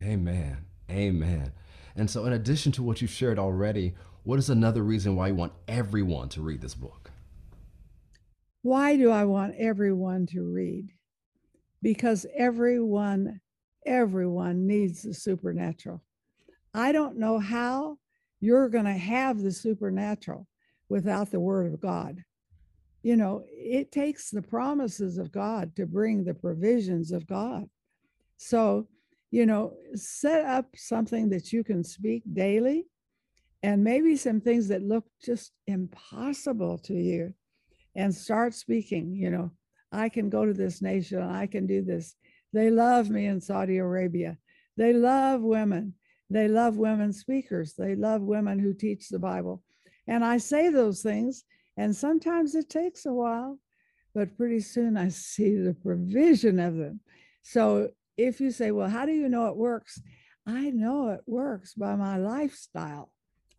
Amen. 0.01 0.65
Amen. 0.89 1.51
And 1.97 2.09
so, 2.09 2.25
in 2.25 2.31
addition 2.31 2.71
to 2.73 2.83
what 2.83 3.01
you've 3.01 3.11
shared 3.11 3.37
already, 3.37 3.93
what 4.23 4.39
is 4.39 4.49
another 4.49 4.83
reason 4.83 5.17
why 5.17 5.27
you 5.27 5.35
want 5.35 5.51
everyone 5.67 6.29
to 6.29 6.41
read 6.41 6.61
this 6.61 6.75
book? 6.75 7.11
Why 8.61 8.95
do 8.95 9.11
I 9.11 9.25
want 9.25 9.55
everyone 9.57 10.27
to 10.27 10.41
read? 10.43 10.93
Because 11.81 12.25
everyone, 12.37 13.41
everyone 13.85 14.65
needs 14.65 15.01
the 15.01 15.13
supernatural. 15.13 16.01
I 16.73 16.93
don't 16.93 17.17
know 17.17 17.37
how 17.37 17.97
you're 18.39 18.69
going 18.69 18.85
to 18.85 18.91
have 18.91 19.41
the 19.41 19.51
supernatural 19.51 20.47
without 20.87 21.31
the 21.31 21.39
word 21.41 21.73
of 21.73 21.81
God. 21.81 22.23
You 23.03 23.15
know, 23.15 23.43
it 23.47 23.91
takes 23.91 24.29
the 24.29 24.41
promises 24.41 25.17
of 25.17 25.31
God 25.31 25.75
to 25.75 25.85
bring 25.85 26.23
the 26.23 26.33
provisions 26.33 27.11
of 27.11 27.25
God. 27.25 27.67
So, 28.37 28.87
you 29.31 29.45
know, 29.45 29.73
set 29.95 30.45
up 30.45 30.67
something 30.75 31.29
that 31.29 31.51
you 31.51 31.63
can 31.63 31.83
speak 31.83 32.23
daily 32.31 32.85
and 33.63 33.83
maybe 33.83 34.15
some 34.15 34.41
things 34.41 34.67
that 34.67 34.81
look 34.81 35.05
just 35.23 35.51
impossible 35.67 36.77
to 36.79 36.93
you 36.93 37.33
and 37.95 38.13
start 38.13 38.53
speaking 38.53 39.13
you 39.15 39.29
know 39.29 39.51
i 39.91 40.09
can 40.09 40.29
go 40.29 40.45
to 40.45 40.53
this 40.53 40.81
nation 40.81 41.21
i 41.21 41.45
can 41.45 41.67
do 41.67 41.81
this. 41.81 42.15
They 42.53 42.69
love 42.69 43.09
me 43.09 43.27
in 43.27 43.39
saudi 43.39 43.77
arabia. 43.77 44.37
They 44.77 44.93
love 44.93 45.41
women. 45.41 45.93
They 46.29 46.47
love 46.47 46.77
women 46.77 47.13
speakers. 47.13 47.73
They 47.77 47.95
love 47.95 48.21
women 48.21 48.59
who 48.59 48.73
teach 48.73 49.09
the 49.09 49.19
bible. 49.19 49.63
And 50.07 50.23
i 50.23 50.37
say 50.37 50.69
those 50.69 51.01
things 51.01 51.43
and 51.77 51.95
sometimes 51.95 52.55
it 52.55 52.69
takes 52.69 53.05
a 53.05 53.13
while 53.13 53.57
but 54.13 54.37
pretty 54.37 54.59
soon 54.59 54.97
i 54.97 55.07
see 55.09 55.55
the 55.55 55.73
provision 55.73 56.59
of 56.59 56.75
them 56.75 56.99
so 57.43 57.89
if 58.17 58.39
you 58.39 58.51
say 58.51 58.71
well 58.71 58.89
how 58.89 59.05
do 59.05 59.11
you 59.11 59.29
know 59.29 59.47
it 59.47 59.55
works 59.55 60.01
i 60.45 60.69
know 60.69 61.09
it 61.09 61.21
works 61.25 61.73
by 61.73 61.95
my 61.95 62.17
lifestyle 62.17 63.11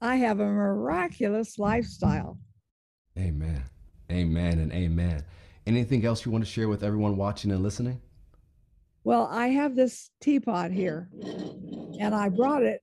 I 0.02 0.16
have 0.16 0.40
a 0.40 0.45
miraculous 0.45 1.61
lifestyle. 1.61 2.37
Amen. 3.16 3.62
Amen 4.11 4.59
and 4.59 4.73
amen. 4.73 5.25
Anything 5.64 6.04
else 6.04 6.26
you 6.26 6.33
want 6.33 6.45
to 6.45 6.50
share 6.50 6.69
with 6.69 6.83
everyone 6.83 7.16
watching 7.16 7.52
and 7.52 7.62
listening? 7.62 8.00
Well, 9.04 9.28
I 9.31 9.49
have 9.49 9.76
this 9.76 10.11
teapot 10.21 10.73
here 10.73 11.09
and 12.00 12.16
I 12.16 12.31
brought 12.31 12.64
it 12.64 12.81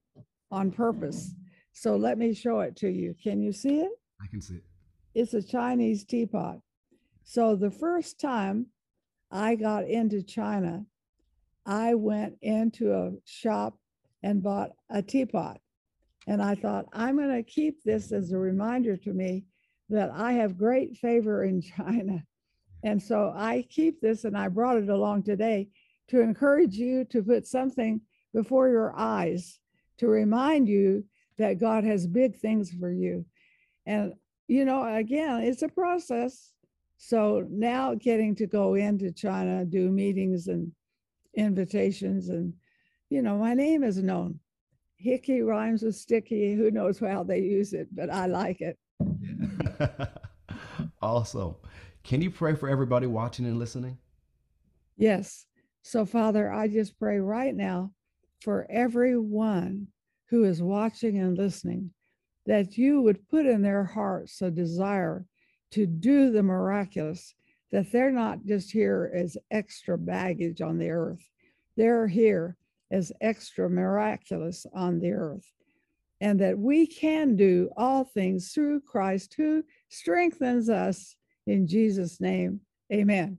on 0.50 0.70
purpose. 0.70 1.34
So 1.72 1.94
let 1.94 2.16
me 2.16 2.32
show 2.32 2.60
it 2.60 2.74
to 2.76 2.88
you. 2.88 3.14
Can 3.22 3.42
you 3.42 3.52
see 3.52 3.80
it? 3.80 3.92
I 4.22 4.26
can 4.28 4.40
see 4.40 4.54
it. 4.54 4.64
It's 5.14 5.34
a 5.34 5.42
Chinese 5.42 6.04
teapot. 6.04 6.60
So 7.24 7.56
the 7.56 7.70
first 7.70 8.20
time 8.20 8.66
I 9.30 9.54
got 9.54 9.84
into 9.84 10.22
China, 10.22 10.84
I 11.66 11.94
went 11.94 12.36
into 12.42 12.92
a 12.92 13.12
shop 13.24 13.78
and 14.22 14.42
bought 14.42 14.70
a 14.88 15.02
teapot. 15.02 15.60
And 16.26 16.42
I 16.42 16.54
thought, 16.54 16.86
I'm 16.92 17.16
going 17.16 17.34
to 17.34 17.42
keep 17.42 17.82
this 17.82 18.12
as 18.12 18.32
a 18.32 18.38
reminder 18.38 18.96
to 18.98 19.12
me 19.12 19.44
that 19.88 20.10
I 20.10 20.32
have 20.32 20.58
great 20.58 20.96
favor 20.96 21.44
in 21.44 21.62
China. 21.76 22.24
And 22.82 23.02
so 23.02 23.32
I 23.34 23.66
keep 23.68 24.00
this 24.00 24.24
and 24.24 24.36
I 24.36 24.48
brought 24.48 24.78
it 24.78 24.88
along 24.88 25.24
today 25.24 25.68
to 26.08 26.20
encourage 26.20 26.74
you 26.74 27.04
to 27.06 27.22
put 27.22 27.46
something 27.46 28.00
before 28.32 28.68
your 28.68 28.96
eyes 28.96 29.58
to 29.98 30.08
remind 30.08 30.68
you 30.68 31.04
that 31.36 31.58
God 31.58 31.84
has 31.84 32.06
big 32.06 32.38
things 32.38 32.70
for 32.70 32.90
you. 32.90 33.24
And, 33.86 34.14
you 34.50 34.64
know, 34.64 34.96
again, 34.96 35.42
it's 35.42 35.62
a 35.62 35.68
process. 35.68 36.54
So 36.96 37.46
now 37.48 37.94
getting 37.94 38.34
to 38.34 38.48
go 38.48 38.74
into 38.74 39.12
China, 39.12 39.64
do 39.64 39.90
meetings 39.90 40.48
and 40.48 40.72
invitations, 41.34 42.30
and, 42.30 42.52
you 43.10 43.22
know, 43.22 43.38
my 43.38 43.54
name 43.54 43.84
is 43.84 44.02
known 44.02 44.40
hickey 44.96 45.40
rhymes 45.40 45.82
with 45.82 45.94
sticky. 45.94 46.54
Who 46.54 46.72
knows 46.72 46.98
how 46.98 47.22
they 47.22 47.38
use 47.38 47.72
it, 47.72 47.86
but 47.94 48.10
I 48.10 48.26
like 48.26 48.60
it. 48.60 48.76
awesome. 51.02 51.54
Can 52.02 52.20
you 52.20 52.32
pray 52.32 52.56
for 52.56 52.68
everybody 52.68 53.06
watching 53.06 53.46
and 53.46 53.56
listening? 53.56 53.98
Yes. 54.96 55.46
So, 55.82 56.04
Father, 56.04 56.52
I 56.52 56.66
just 56.66 56.98
pray 56.98 57.20
right 57.20 57.54
now 57.54 57.92
for 58.42 58.66
everyone 58.68 59.86
who 60.28 60.42
is 60.42 60.60
watching 60.60 61.20
and 61.20 61.38
listening 61.38 61.92
that 62.46 62.76
you 62.76 63.02
would 63.02 63.28
put 63.28 63.46
in 63.46 63.62
their 63.62 63.84
hearts 63.84 64.40
a 64.42 64.50
desire 64.50 65.26
to 65.72 65.86
do 65.86 66.30
the 66.30 66.42
miraculous, 66.42 67.34
that 67.70 67.92
they're 67.92 68.10
not 68.10 68.44
just 68.44 68.72
here 68.72 69.12
as 69.14 69.36
extra 69.50 69.96
baggage 69.96 70.60
on 70.60 70.78
the 70.78 70.90
earth. 70.90 71.28
They're 71.76 72.08
here 72.08 72.56
as 72.90 73.12
extra 73.20 73.70
miraculous 73.70 74.66
on 74.74 74.98
the 74.98 75.12
earth, 75.12 75.46
and 76.20 76.40
that 76.40 76.58
we 76.58 76.86
can 76.86 77.36
do 77.36 77.70
all 77.76 78.04
things 78.04 78.52
through 78.52 78.80
Christ 78.80 79.34
who 79.36 79.62
strengthens 79.88 80.68
us 80.68 81.14
in 81.46 81.66
Jesus' 81.66 82.20
name. 82.20 82.60
Amen. 82.92 83.38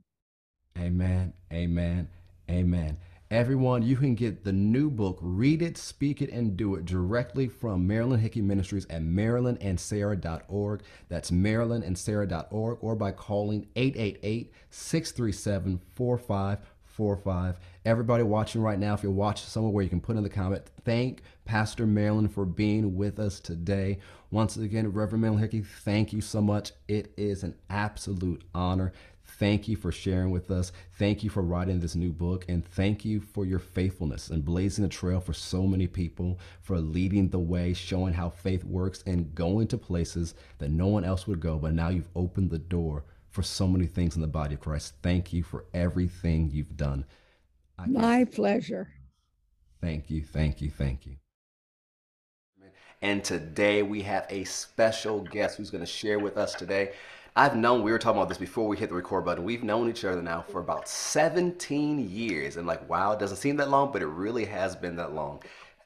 Amen. 0.77 1.33
Amen. 1.51 2.07
Amen. 2.49 2.97
Everyone, 3.31 3.81
you 3.81 3.95
can 3.95 4.13
get 4.13 4.43
the 4.43 4.51
new 4.51 4.89
book, 4.89 5.17
Read 5.21 5.61
It, 5.61 5.77
Speak 5.77 6.21
It, 6.21 6.29
and 6.31 6.57
Do 6.57 6.75
It 6.75 6.83
directly 6.83 7.47
from 7.47 7.87
Marilyn 7.87 8.19
Hickey 8.19 8.41
Ministries 8.41 8.85
at 8.89 9.03
marilynandsarah.org. 9.03 10.81
That's 11.07 11.31
marilynandsarah.org 11.31 12.77
or 12.81 12.95
by 12.97 13.13
calling 13.13 13.67
888 13.77 14.51
637 14.69 15.79
4545. 15.95 17.59
Everybody 17.85 18.23
watching 18.23 18.61
right 18.61 18.77
now, 18.77 18.95
if 18.95 19.01
you're 19.01 19.13
watching 19.13 19.47
somewhere 19.47 19.71
where 19.71 19.83
you 19.85 19.89
can 19.89 20.01
put 20.01 20.17
in 20.17 20.23
the 20.23 20.29
comment, 20.29 20.63
thank 20.83 21.21
Pastor 21.45 21.87
Marilyn 21.87 22.27
for 22.27 22.43
being 22.43 22.97
with 22.97 23.17
us 23.17 23.39
today. 23.39 23.99
Once 24.29 24.57
again, 24.57 24.91
Reverend 24.91 25.21
Marilyn 25.21 25.41
Hickey, 25.41 25.61
thank 25.61 26.11
you 26.11 26.19
so 26.19 26.41
much. 26.41 26.73
It 26.89 27.13
is 27.15 27.43
an 27.43 27.55
absolute 27.69 28.43
honor. 28.53 28.91
Thank 29.41 29.67
you 29.67 29.75
for 29.75 29.91
sharing 29.91 30.29
with 30.29 30.51
us. 30.51 30.71
Thank 30.99 31.23
you 31.23 31.31
for 31.31 31.41
writing 31.41 31.79
this 31.79 31.95
new 31.95 32.11
book. 32.11 32.45
And 32.47 32.63
thank 32.63 33.03
you 33.03 33.19
for 33.19 33.43
your 33.43 33.57
faithfulness 33.57 34.29
and 34.29 34.45
blazing 34.45 34.85
a 34.85 34.87
trail 34.87 35.19
for 35.19 35.33
so 35.33 35.65
many 35.65 35.87
people, 35.87 36.37
for 36.61 36.77
leading 36.77 37.27
the 37.27 37.39
way, 37.39 37.73
showing 37.73 38.13
how 38.13 38.29
faith 38.29 38.63
works, 38.63 39.03
and 39.07 39.33
going 39.33 39.65
to 39.69 39.79
places 39.79 40.35
that 40.59 40.69
no 40.69 40.85
one 40.85 41.03
else 41.03 41.25
would 41.25 41.39
go. 41.39 41.57
But 41.57 41.73
now 41.73 41.89
you've 41.89 42.11
opened 42.15 42.51
the 42.51 42.59
door 42.59 43.03
for 43.31 43.41
so 43.41 43.67
many 43.67 43.87
things 43.87 44.15
in 44.15 44.21
the 44.21 44.27
body 44.27 44.53
of 44.53 44.59
Christ. 44.59 44.93
Thank 45.01 45.33
you 45.33 45.41
for 45.41 45.65
everything 45.73 46.51
you've 46.51 46.77
done. 46.77 47.03
My 47.87 48.25
pleasure. 48.25 48.89
Thank 49.81 50.11
you, 50.11 50.21
thank 50.21 50.61
you, 50.61 50.69
thank 50.69 51.07
you. 51.07 51.15
And 53.01 53.23
today 53.23 53.81
we 53.81 54.03
have 54.03 54.27
a 54.29 54.43
special 54.43 55.21
guest 55.21 55.57
who's 55.57 55.71
going 55.71 55.83
to 55.83 55.91
share 55.91 56.19
with 56.19 56.37
us 56.37 56.53
today. 56.53 56.91
I've 57.33 57.55
known, 57.55 57.81
we 57.81 57.93
were 57.93 57.97
talking 57.97 58.17
about 58.17 58.27
this 58.27 58.37
before 58.37 58.67
we 58.67 58.75
hit 58.75 58.89
the 58.89 58.95
record 58.95 59.23
button. 59.23 59.45
We've 59.45 59.63
known 59.63 59.89
each 59.89 60.03
other 60.03 60.21
now 60.21 60.41
for 60.41 60.59
about 60.59 60.89
17 60.89 62.09
years. 62.09 62.57
And 62.57 62.67
like, 62.67 62.89
wow, 62.89 63.13
it 63.13 63.19
doesn't 63.19 63.37
seem 63.37 63.55
that 63.55 63.69
long, 63.69 63.93
but 63.93 64.01
it 64.01 64.07
really 64.07 64.43
has 64.43 64.75
been 64.75 64.97
that 64.97 65.13
long. 65.13 65.41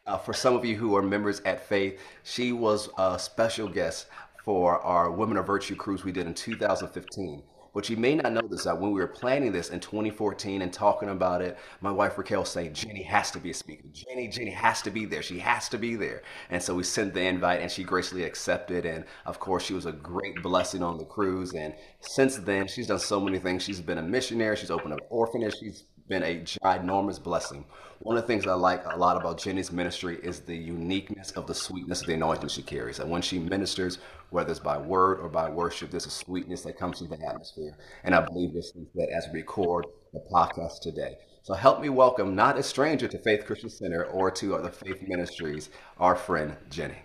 Uh, 0.08 0.18
for 0.18 0.34
some 0.34 0.56
of 0.56 0.66
you 0.66 0.75
who 0.75 0.96
are 0.96 1.04
members 1.04 1.42
at 1.42 1.68
Faith, 1.68 2.00
she 2.24 2.52
was 2.52 2.90
a 2.98 3.20
special 3.20 3.68
guest 3.68 4.08
for 4.44 4.80
our 4.80 5.12
Women 5.12 5.38
of 5.38 5.46
Virtue 5.46 5.75
cruise 5.75 6.04
we 6.04 6.12
did 6.12 6.25
in 6.25 6.34
2015. 6.34 7.44
But 7.75 7.89
you 7.89 7.98
may 7.98 8.15
not 8.15 8.32
know 8.32 8.48
this 8.48 8.63
that 8.63 8.79
when 8.79 8.94
we 8.94 9.01
were 9.01 9.08
planning 9.08 9.51
this 9.51 9.70
in 9.70 9.82
2014 9.82 10.62
and 10.62 10.72
talking 10.72 11.10
about 11.10 11.41
it, 11.41 11.58
my 11.82 11.91
wife 11.91 12.17
Raquel 12.17 12.46
saying 12.46 12.74
Jenny 12.74 13.03
has 13.03 13.32
to 13.32 13.39
be 13.39 13.51
a 13.51 13.53
speaker. 13.53 13.84
Jenny, 13.91 14.29
Jenny 14.29 14.51
has 14.51 14.82
to 14.84 14.89
be 14.89 15.03
there. 15.03 15.22
She 15.22 15.39
has 15.39 15.67
to 15.70 15.77
be 15.77 15.96
there. 15.98 16.24
And 16.50 16.63
so 16.63 16.74
we 16.74 16.84
sent 16.84 17.13
the 17.13 17.22
invite 17.22 17.62
and 17.62 17.70
she 17.70 17.84
graciously 17.84 18.24
accepted. 18.24 18.86
And 18.86 19.03
of 19.25 19.41
course, 19.41 19.65
she 19.65 19.74
was 19.74 19.86
a 19.86 19.91
great 19.91 20.41
blessing 20.41 20.82
on 20.82 20.98
the 20.98 21.03
cruise. 21.03 21.53
And 21.53 21.75
since 22.00 22.38
then, 22.38 22.67
she's 22.67 22.88
done 22.88 23.00
so 23.00 23.20
many 23.20 23.39
things. 23.39 23.63
She's 23.63 23.82
been 23.82 23.98
a 23.98 24.01
missionary. 24.03 24.55
She's 24.55 24.72
opened 24.72 24.94
an 24.94 25.00
orphanage. 25.10 25.55
She's 25.60 25.84
been 26.08 26.24
a 26.24 26.39
ginormous 26.41 27.22
blessing. 27.22 27.65
One 28.00 28.15
of 28.15 28.24
the 28.24 28.27
things 28.27 28.46
I 28.46 28.53
like 28.53 28.84
a 28.86 28.98
lot 28.98 29.17
about 29.17 29.39
Jenny's 29.39 29.72
ministry 29.72 30.20
is 30.22 30.41
the 30.41 30.55
uniqueness 30.55 31.32
of 31.32 31.48
the 31.48 31.55
sweetness 31.55 32.01
of 32.01 32.08
the 32.08 32.13
anointing 32.13 32.50
she 32.50 32.62
carries. 32.62 33.00
And 33.00 33.10
when 33.10 33.22
she 33.22 33.39
ministers, 33.39 34.00
whether 34.29 34.51
it's 34.51 34.60
by 34.60 34.77
word 34.77 35.20
or 35.20 35.29
by 35.29 35.50
worship, 35.50 35.91
there's 35.91 36.05
a 36.05 36.12
sweetness 36.12 36.62
that 36.63 36.77
comes 36.77 37.00
through 37.00 37.10
the 37.10 37.27
atmosphere. 37.27 37.77
And 38.03 38.15
I 38.15 38.25
believe 38.25 38.53
this 38.53 38.67
is 38.75 38.88
that 38.96 39.10
as 39.10 39.27
we 39.32 39.39
record 39.39 39.86
the 40.13 40.24
podcast 40.32 40.82
today. 40.82 41.17
So 41.44 41.53
help 41.53 41.79
me 41.79 41.89
welcome 41.89 42.36
not 42.36 42.58
a 42.58 42.63
stranger 42.63 43.08
to 43.08 43.20
Faith 43.20 43.46
Christian 43.46 43.70
Center 43.70 44.05
or 44.05 44.32
to 44.32 44.58
the 44.62 44.72
Faith 44.72 45.01
Ministries, 45.08 45.70
our 46.00 46.15
friend 46.15 46.55
Jenny. 46.70 46.98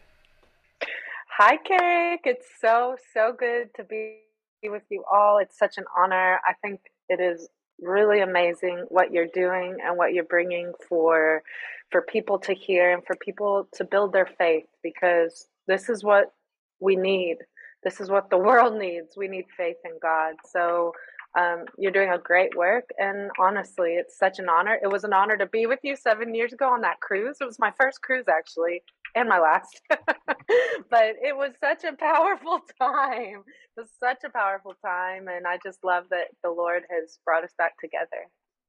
Hi, 1.38 1.56
Kerrick. 1.56 2.20
It's 2.24 2.46
so, 2.60 2.96
so 3.14 3.34
good 3.38 3.68
to 3.76 3.84
be 3.84 4.18
with 4.64 4.82
you 4.90 5.04
all. 5.10 5.38
It's 5.38 5.58
such 5.58 5.78
an 5.78 5.84
honor. 5.96 6.40
I 6.46 6.54
think 6.62 6.80
it 7.08 7.20
is 7.20 7.48
really 7.80 8.20
amazing 8.20 8.86
what 8.88 9.12
you're 9.12 9.26
doing 9.26 9.78
and 9.84 9.96
what 9.96 10.12
you're 10.12 10.24
bringing 10.24 10.72
for 10.88 11.42
for 11.90 12.02
people 12.02 12.38
to 12.38 12.54
hear 12.54 12.92
and 12.92 13.04
for 13.04 13.16
people 13.16 13.68
to 13.74 13.84
build 13.84 14.12
their 14.12 14.28
faith 14.38 14.66
because 14.82 15.48
this 15.66 15.88
is 15.88 16.04
what 16.04 16.32
we 16.80 16.96
need 16.96 17.36
this 17.82 18.00
is 18.00 18.10
what 18.10 18.30
the 18.30 18.38
world 18.38 18.78
needs 18.78 19.16
we 19.16 19.28
need 19.28 19.44
faith 19.56 19.76
in 19.84 19.92
god 20.02 20.34
so 20.44 20.92
um, 21.38 21.64
you're 21.78 21.92
doing 21.92 22.10
a 22.10 22.18
great 22.18 22.56
work 22.56 22.88
and 22.98 23.30
honestly 23.38 23.90
it's 23.90 24.18
such 24.18 24.40
an 24.40 24.48
honor 24.48 24.76
it 24.82 24.90
was 24.90 25.04
an 25.04 25.12
honor 25.12 25.36
to 25.36 25.46
be 25.46 25.66
with 25.66 25.78
you 25.84 25.94
seven 25.94 26.34
years 26.34 26.52
ago 26.52 26.66
on 26.66 26.80
that 26.80 26.98
cruise 27.00 27.36
it 27.40 27.44
was 27.44 27.58
my 27.60 27.72
first 27.78 28.02
cruise 28.02 28.26
actually 28.28 28.82
and 29.14 29.28
my 29.28 29.38
last. 29.38 29.80
but 29.88 31.14
it 31.22 31.36
was 31.36 31.52
such 31.60 31.84
a 31.84 31.96
powerful 31.96 32.60
time. 32.80 33.42
It 33.76 33.80
was 33.80 33.88
such 33.98 34.18
a 34.24 34.30
powerful 34.30 34.74
time. 34.84 35.28
And 35.28 35.46
I 35.46 35.58
just 35.64 35.82
love 35.84 36.04
that 36.10 36.28
the 36.42 36.50
Lord 36.50 36.82
has 36.90 37.18
brought 37.24 37.44
us 37.44 37.52
back 37.58 37.78
together. 37.80 38.28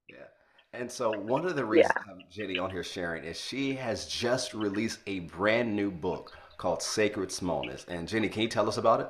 Yeah. 0.10 0.28
And 0.74 0.90
so 0.90 1.12
one 1.12 1.46
of 1.46 1.56
the 1.56 1.66
reasons 1.66 1.94
yeah. 2.08 2.14
Jenny 2.30 2.58
on 2.58 2.72
here 2.72 2.84
sharing 2.84 3.26
is 3.26 3.40
she 3.40 3.74
has 3.74 4.06
just 4.06 4.54
released 4.54 5.00
a 5.06 5.20
brand 5.22 5.76
new 5.76 5.92
book 5.92 6.38
called 6.62 6.84
Sacred 6.84 7.32
Smallness. 7.32 7.86
And 7.90 8.08
Jenny, 8.08 8.30
can 8.30 8.44
you 8.44 8.48
tell 8.48 8.70
us 8.70 8.78
about 8.78 9.02
it? 9.02 9.08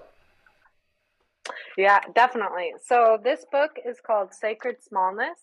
Yeah, 1.78 2.00
definitely. 2.16 2.72
So 2.86 3.18
this 3.22 3.46
book 3.52 3.72
is 3.86 3.98
called 4.06 4.34
Sacred 4.34 4.78
Smallness: 4.82 5.38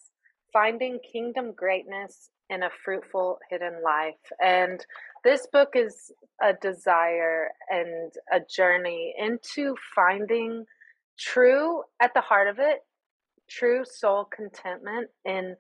Finding 0.52 0.98
Kingdom 1.00 1.52
Greatness 1.52 2.30
in 2.48 2.62
a 2.62 2.70
fruitful 2.82 3.38
hidden 3.50 3.82
life. 3.84 4.14
And 4.42 4.84
this 5.22 5.46
book 5.52 5.70
is 5.74 6.10
a 6.42 6.54
desire 6.54 7.50
and 7.68 8.10
a 8.32 8.40
journey 8.40 9.14
into 9.18 9.76
finding 9.94 10.64
true 11.18 11.82
at 12.00 12.14
the 12.14 12.22
heart 12.22 12.48
of 12.48 12.58
it, 12.58 12.78
true 13.50 13.84
soul 13.84 14.24
contentment 14.34 15.10
in 15.26 15.56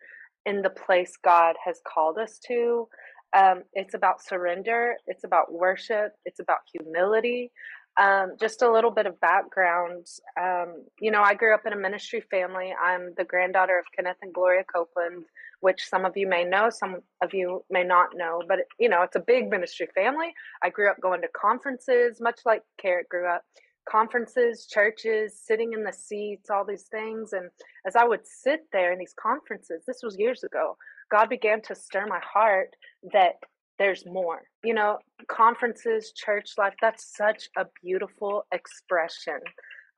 in 0.46 0.62
the 0.62 0.70
place 0.70 1.12
God 1.22 1.56
has 1.62 1.78
called 1.86 2.16
us 2.16 2.38
to. 2.46 2.88
Um, 3.36 3.62
it's 3.74 3.94
about 3.94 4.22
surrender. 4.22 4.94
It's 5.06 5.24
about 5.24 5.52
worship. 5.52 6.12
It's 6.24 6.40
about 6.40 6.58
humility. 6.72 7.52
Um, 8.00 8.36
just 8.40 8.62
a 8.62 8.70
little 8.70 8.92
bit 8.92 9.06
of 9.06 9.20
background. 9.20 10.06
Um, 10.40 10.84
you 11.00 11.10
know, 11.10 11.22
I 11.22 11.34
grew 11.34 11.52
up 11.52 11.66
in 11.66 11.72
a 11.72 11.76
ministry 11.76 12.22
family. 12.30 12.72
I'm 12.80 13.12
the 13.16 13.24
granddaughter 13.24 13.76
of 13.78 13.84
Kenneth 13.94 14.18
and 14.22 14.32
Gloria 14.32 14.62
Copeland, 14.72 15.24
which 15.60 15.84
some 15.84 16.04
of 16.04 16.16
you 16.16 16.28
may 16.28 16.44
know, 16.44 16.70
some 16.70 16.98
of 17.22 17.34
you 17.34 17.64
may 17.70 17.82
not 17.82 18.10
know, 18.14 18.40
but 18.46 18.60
you 18.78 18.88
know, 18.88 19.02
it's 19.02 19.16
a 19.16 19.20
big 19.20 19.50
ministry 19.50 19.88
family. 19.94 20.32
I 20.62 20.70
grew 20.70 20.88
up 20.88 21.00
going 21.02 21.22
to 21.22 21.28
conferences, 21.36 22.20
much 22.20 22.40
like 22.46 22.62
Kerrick 22.80 23.08
grew 23.08 23.28
up. 23.28 23.42
Conferences, 23.90 24.68
churches, 24.70 25.40
sitting 25.44 25.72
in 25.72 25.82
the 25.82 25.92
seats, 25.92 26.50
all 26.50 26.64
these 26.64 26.84
things. 26.84 27.32
And 27.32 27.50
as 27.84 27.96
I 27.96 28.04
would 28.04 28.20
sit 28.24 28.60
there 28.72 28.92
in 28.92 28.98
these 28.98 29.14
conferences, 29.20 29.82
this 29.86 30.02
was 30.04 30.18
years 30.18 30.44
ago, 30.44 30.76
God 31.10 31.28
began 31.28 31.60
to 31.62 31.74
stir 31.74 32.06
my 32.06 32.20
heart 32.20 32.74
that 33.12 33.34
there's 33.78 34.04
more. 34.06 34.42
You 34.64 34.74
know, 34.74 34.98
conferences, 35.28 36.12
church 36.12 36.52
life, 36.58 36.74
that's 36.80 37.16
such 37.16 37.48
a 37.56 37.66
beautiful 37.82 38.44
expression 38.52 39.40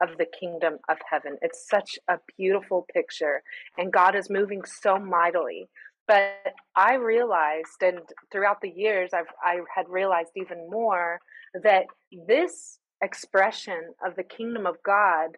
of 0.02 0.16
the 0.18 0.26
kingdom 0.38 0.78
of 0.88 0.98
heaven. 1.08 1.36
It's 1.42 1.66
such 1.68 1.98
a 2.08 2.18
beautiful 2.36 2.86
picture, 2.92 3.42
and 3.76 3.92
God 3.92 4.14
is 4.14 4.30
moving 4.30 4.62
so 4.64 4.98
mightily. 4.98 5.68
But 6.06 6.54
I 6.74 6.94
realized, 6.94 7.82
and 7.82 8.00
throughout 8.32 8.60
the 8.62 8.70
years, 8.70 9.10
I've 9.12 9.26
I 9.44 9.58
had 9.74 9.88
realized 9.88 10.32
even 10.36 10.68
more 10.70 11.20
that 11.62 11.84
this 12.26 12.78
expression 13.02 13.94
of 14.04 14.16
the 14.16 14.22
kingdom 14.22 14.66
of 14.66 14.76
God, 14.84 15.36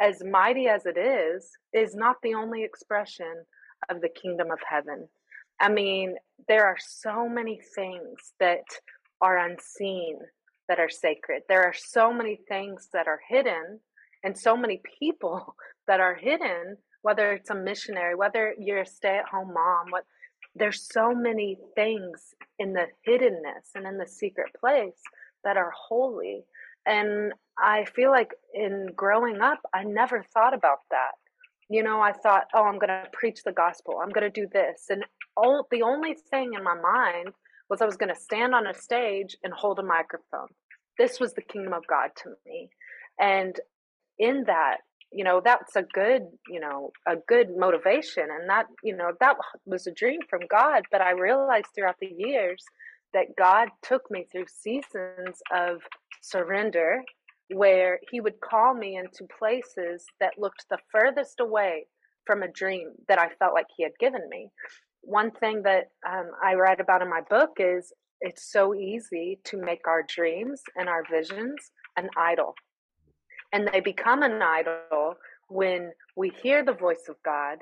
as 0.00 0.22
mighty 0.24 0.68
as 0.68 0.86
it 0.86 0.98
is, 0.98 1.50
is 1.72 1.94
not 1.94 2.16
the 2.22 2.34
only 2.34 2.64
expression 2.64 3.44
of 3.88 4.00
the 4.00 4.08
kingdom 4.08 4.50
of 4.50 4.58
heaven. 4.68 5.08
I 5.60 5.68
mean, 5.68 6.16
there 6.48 6.66
are 6.66 6.78
so 6.78 7.28
many 7.28 7.60
things 7.74 8.32
that 8.40 8.64
are 9.20 9.38
unseen 9.38 10.18
that 10.68 10.80
are 10.80 10.90
sacred. 10.90 11.42
There 11.48 11.64
are 11.64 11.74
so 11.74 12.12
many 12.12 12.40
things 12.48 12.88
that 12.92 13.06
are 13.06 13.20
hidden 13.28 13.80
and 14.24 14.36
so 14.36 14.56
many 14.56 14.80
people 14.98 15.54
that 15.86 16.00
are 16.00 16.14
hidden, 16.14 16.76
whether 17.02 17.32
it's 17.32 17.50
a 17.50 17.54
missionary, 17.54 18.14
whether 18.14 18.54
you're 18.58 18.82
a 18.82 18.86
stay 18.86 19.18
at 19.18 19.28
home 19.28 19.52
mom, 19.52 19.90
what 19.90 20.04
there's 20.54 20.86
so 20.92 21.14
many 21.14 21.58
things 21.74 22.34
in 22.58 22.72
the 22.72 22.86
hiddenness 23.08 23.74
and 23.74 23.86
in 23.86 23.98
the 23.98 24.06
secret 24.06 24.50
place 24.58 25.00
that 25.44 25.56
are 25.56 25.72
holy. 25.76 26.44
And 26.84 27.32
I 27.58 27.84
feel 27.84 28.10
like 28.10 28.32
in 28.54 28.88
growing 28.94 29.40
up, 29.40 29.60
I 29.72 29.84
never 29.84 30.24
thought 30.34 30.54
about 30.54 30.80
that. 30.90 31.12
You 31.68 31.82
know, 31.82 32.00
I 32.00 32.12
thought, 32.12 32.44
oh, 32.54 32.64
I'm 32.64 32.78
going 32.78 32.88
to 32.88 33.04
preach 33.12 33.42
the 33.44 33.52
gospel. 33.52 33.98
I'm 34.02 34.10
going 34.10 34.30
to 34.30 34.40
do 34.40 34.46
this. 34.52 34.86
And 34.90 35.04
all, 35.36 35.66
the 35.70 35.82
only 35.82 36.14
thing 36.30 36.52
in 36.56 36.62
my 36.62 36.74
mind 36.74 37.28
was 37.70 37.80
I 37.80 37.86
was 37.86 37.96
going 37.96 38.14
to 38.14 38.20
stand 38.20 38.54
on 38.54 38.66
a 38.66 38.74
stage 38.74 39.36
and 39.42 39.52
hold 39.52 39.78
a 39.78 39.82
microphone. 39.82 40.48
This 40.98 41.18
was 41.18 41.32
the 41.32 41.42
kingdom 41.42 41.72
of 41.72 41.86
God 41.86 42.10
to 42.22 42.30
me. 42.44 42.68
And 43.18 43.58
in 44.18 44.44
that, 44.46 44.78
you 45.10 45.24
know, 45.24 45.40
that's 45.44 45.76
a 45.76 45.82
good, 45.82 46.22
you 46.48 46.60
know, 46.60 46.90
a 47.06 47.16
good 47.28 47.48
motivation. 47.56 48.24
And 48.30 48.48
that, 48.48 48.66
you 48.82 48.96
know, 48.96 49.12
that 49.20 49.36
was 49.64 49.86
a 49.86 49.92
dream 49.92 50.20
from 50.28 50.40
God. 50.50 50.82
But 50.90 51.00
I 51.00 51.12
realized 51.12 51.66
throughout 51.74 51.96
the 52.00 52.12
years 52.14 52.64
that 53.14 53.36
God 53.38 53.68
took 53.82 54.10
me 54.10 54.26
through 54.30 54.46
seasons 54.48 55.42
of 55.54 55.78
surrender 56.22 57.02
where 57.52 57.98
He 58.10 58.20
would 58.20 58.40
call 58.40 58.74
me 58.74 58.96
into 58.96 59.26
places 59.38 60.04
that 60.20 60.38
looked 60.38 60.66
the 60.70 60.78
furthest 60.90 61.40
away 61.40 61.86
from 62.26 62.42
a 62.42 62.48
dream 62.48 62.92
that 63.08 63.18
I 63.18 63.30
felt 63.38 63.54
like 63.54 63.66
He 63.76 63.82
had 63.82 63.98
given 63.98 64.28
me 64.28 64.48
one 65.02 65.32
thing 65.32 65.62
that 65.64 65.90
um, 66.08 66.30
I 66.42 66.54
write 66.54 66.80
about 66.80 67.02
in 67.02 67.10
my 67.10 67.20
book 67.28 67.50
is 67.58 67.92
it's 68.20 68.50
so 68.50 68.74
easy 68.74 69.38
to 69.44 69.56
make 69.56 69.86
our 69.86 70.04
dreams 70.04 70.62
and 70.76 70.88
our 70.88 71.02
visions 71.10 71.72
an 71.96 72.08
idol. 72.16 72.54
And 73.52 73.68
they 73.70 73.80
become 73.80 74.22
an 74.22 74.40
idol 74.40 75.14
when 75.48 75.90
we 76.16 76.32
hear 76.42 76.64
the 76.64 76.72
voice 76.72 77.06
of 77.08 77.16
God 77.24 77.58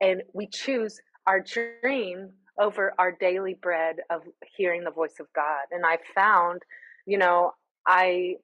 and 0.00 0.22
we 0.32 0.46
choose 0.46 0.98
our 1.26 1.40
dream 1.40 2.30
over 2.58 2.94
our 2.98 3.12
daily 3.12 3.54
bread 3.62 3.96
of 4.08 4.22
hearing 4.56 4.82
the 4.82 4.90
voice 4.90 5.20
of 5.20 5.26
God. 5.34 5.66
And 5.70 5.84
I 5.84 5.98
found, 6.14 6.62
you 7.06 7.18
know, 7.18 7.52
I, 7.86 8.36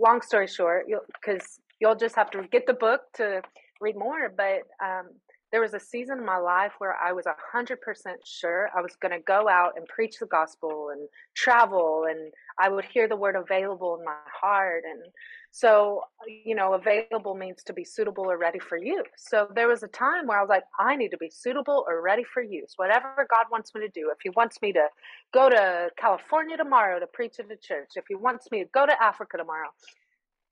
long 0.00 0.22
story 0.22 0.46
short, 0.46 0.86
because 0.86 1.60
you'll, 1.80 1.90
you'll 1.90 1.98
just 1.98 2.16
have 2.16 2.30
to 2.30 2.42
get 2.50 2.66
the 2.66 2.74
book 2.74 3.02
to 3.14 3.42
read 3.80 3.96
more, 3.96 4.32
but 4.34 4.62
um, 4.84 5.08
there 5.50 5.60
was 5.60 5.74
a 5.74 5.80
season 5.80 6.18
in 6.18 6.24
my 6.24 6.38
life 6.38 6.72
where 6.78 6.96
I 6.96 7.12
was 7.12 7.26
100% 7.26 7.76
sure 8.24 8.70
I 8.76 8.80
was 8.80 8.96
going 8.96 9.12
to 9.12 9.20
go 9.20 9.48
out 9.48 9.72
and 9.76 9.86
preach 9.86 10.18
the 10.18 10.26
gospel 10.26 10.88
and 10.92 11.08
travel, 11.34 12.06
and 12.08 12.32
I 12.62 12.68
would 12.68 12.84
hear 12.84 13.08
the 13.08 13.16
word 13.16 13.34
available 13.34 13.96
in 13.98 14.04
my 14.04 14.14
heart. 14.40 14.84
And 14.88 15.02
so, 15.50 16.02
you 16.44 16.54
know, 16.54 16.74
available 16.74 17.34
means 17.34 17.64
to 17.64 17.72
be 17.72 17.84
suitable 17.84 18.30
or 18.30 18.38
ready 18.38 18.60
for 18.60 18.76
use. 18.78 19.02
So 19.16 19.48
there 19.52 19.66
was 19.66 19.82
a 19.82 19.88
time 19.88 20.28
where 20.28 20.38
I 20.38 20.42
was 20.42 20.48
like, 20.48 20.62
I 20.78 20.94
need 20.94 21.10
to 21.10 21.18
be 21.18 21.28
suitable 21.28 21.84
or 21.88 22.00
ready 22.00 22.22
for 22.22 22.40
use, 22.40 22.74
whatever 22.76 23.26
God 23.28 23.46
wants 23.50 23.74
me 23.74 23.80
to 23.80 23.88
do. 23.88 24.10
If 24.12 24.18
He 24.22 24.30
wants 24.30 24.62
me 24.62 24.72
to 24.74 24.86
go 25.34 25.50
to 25.50 25.90
California 25.98 26.56
tomorrow 26.56 27.00
to 27.00 27.06
preach 27.08 27.40
at 27.40 27.50
a 27.50 27.56
church, 27.56 27.90
if 27.96 28.04
He 28.08 28.14
wants 28.14 28.46
me 28.52 28.62
to 28.62 28.70
go 28.72 28.86
to 28.86 29.02
Africa 29.02 29.38
tomorrow. 29.38 29.70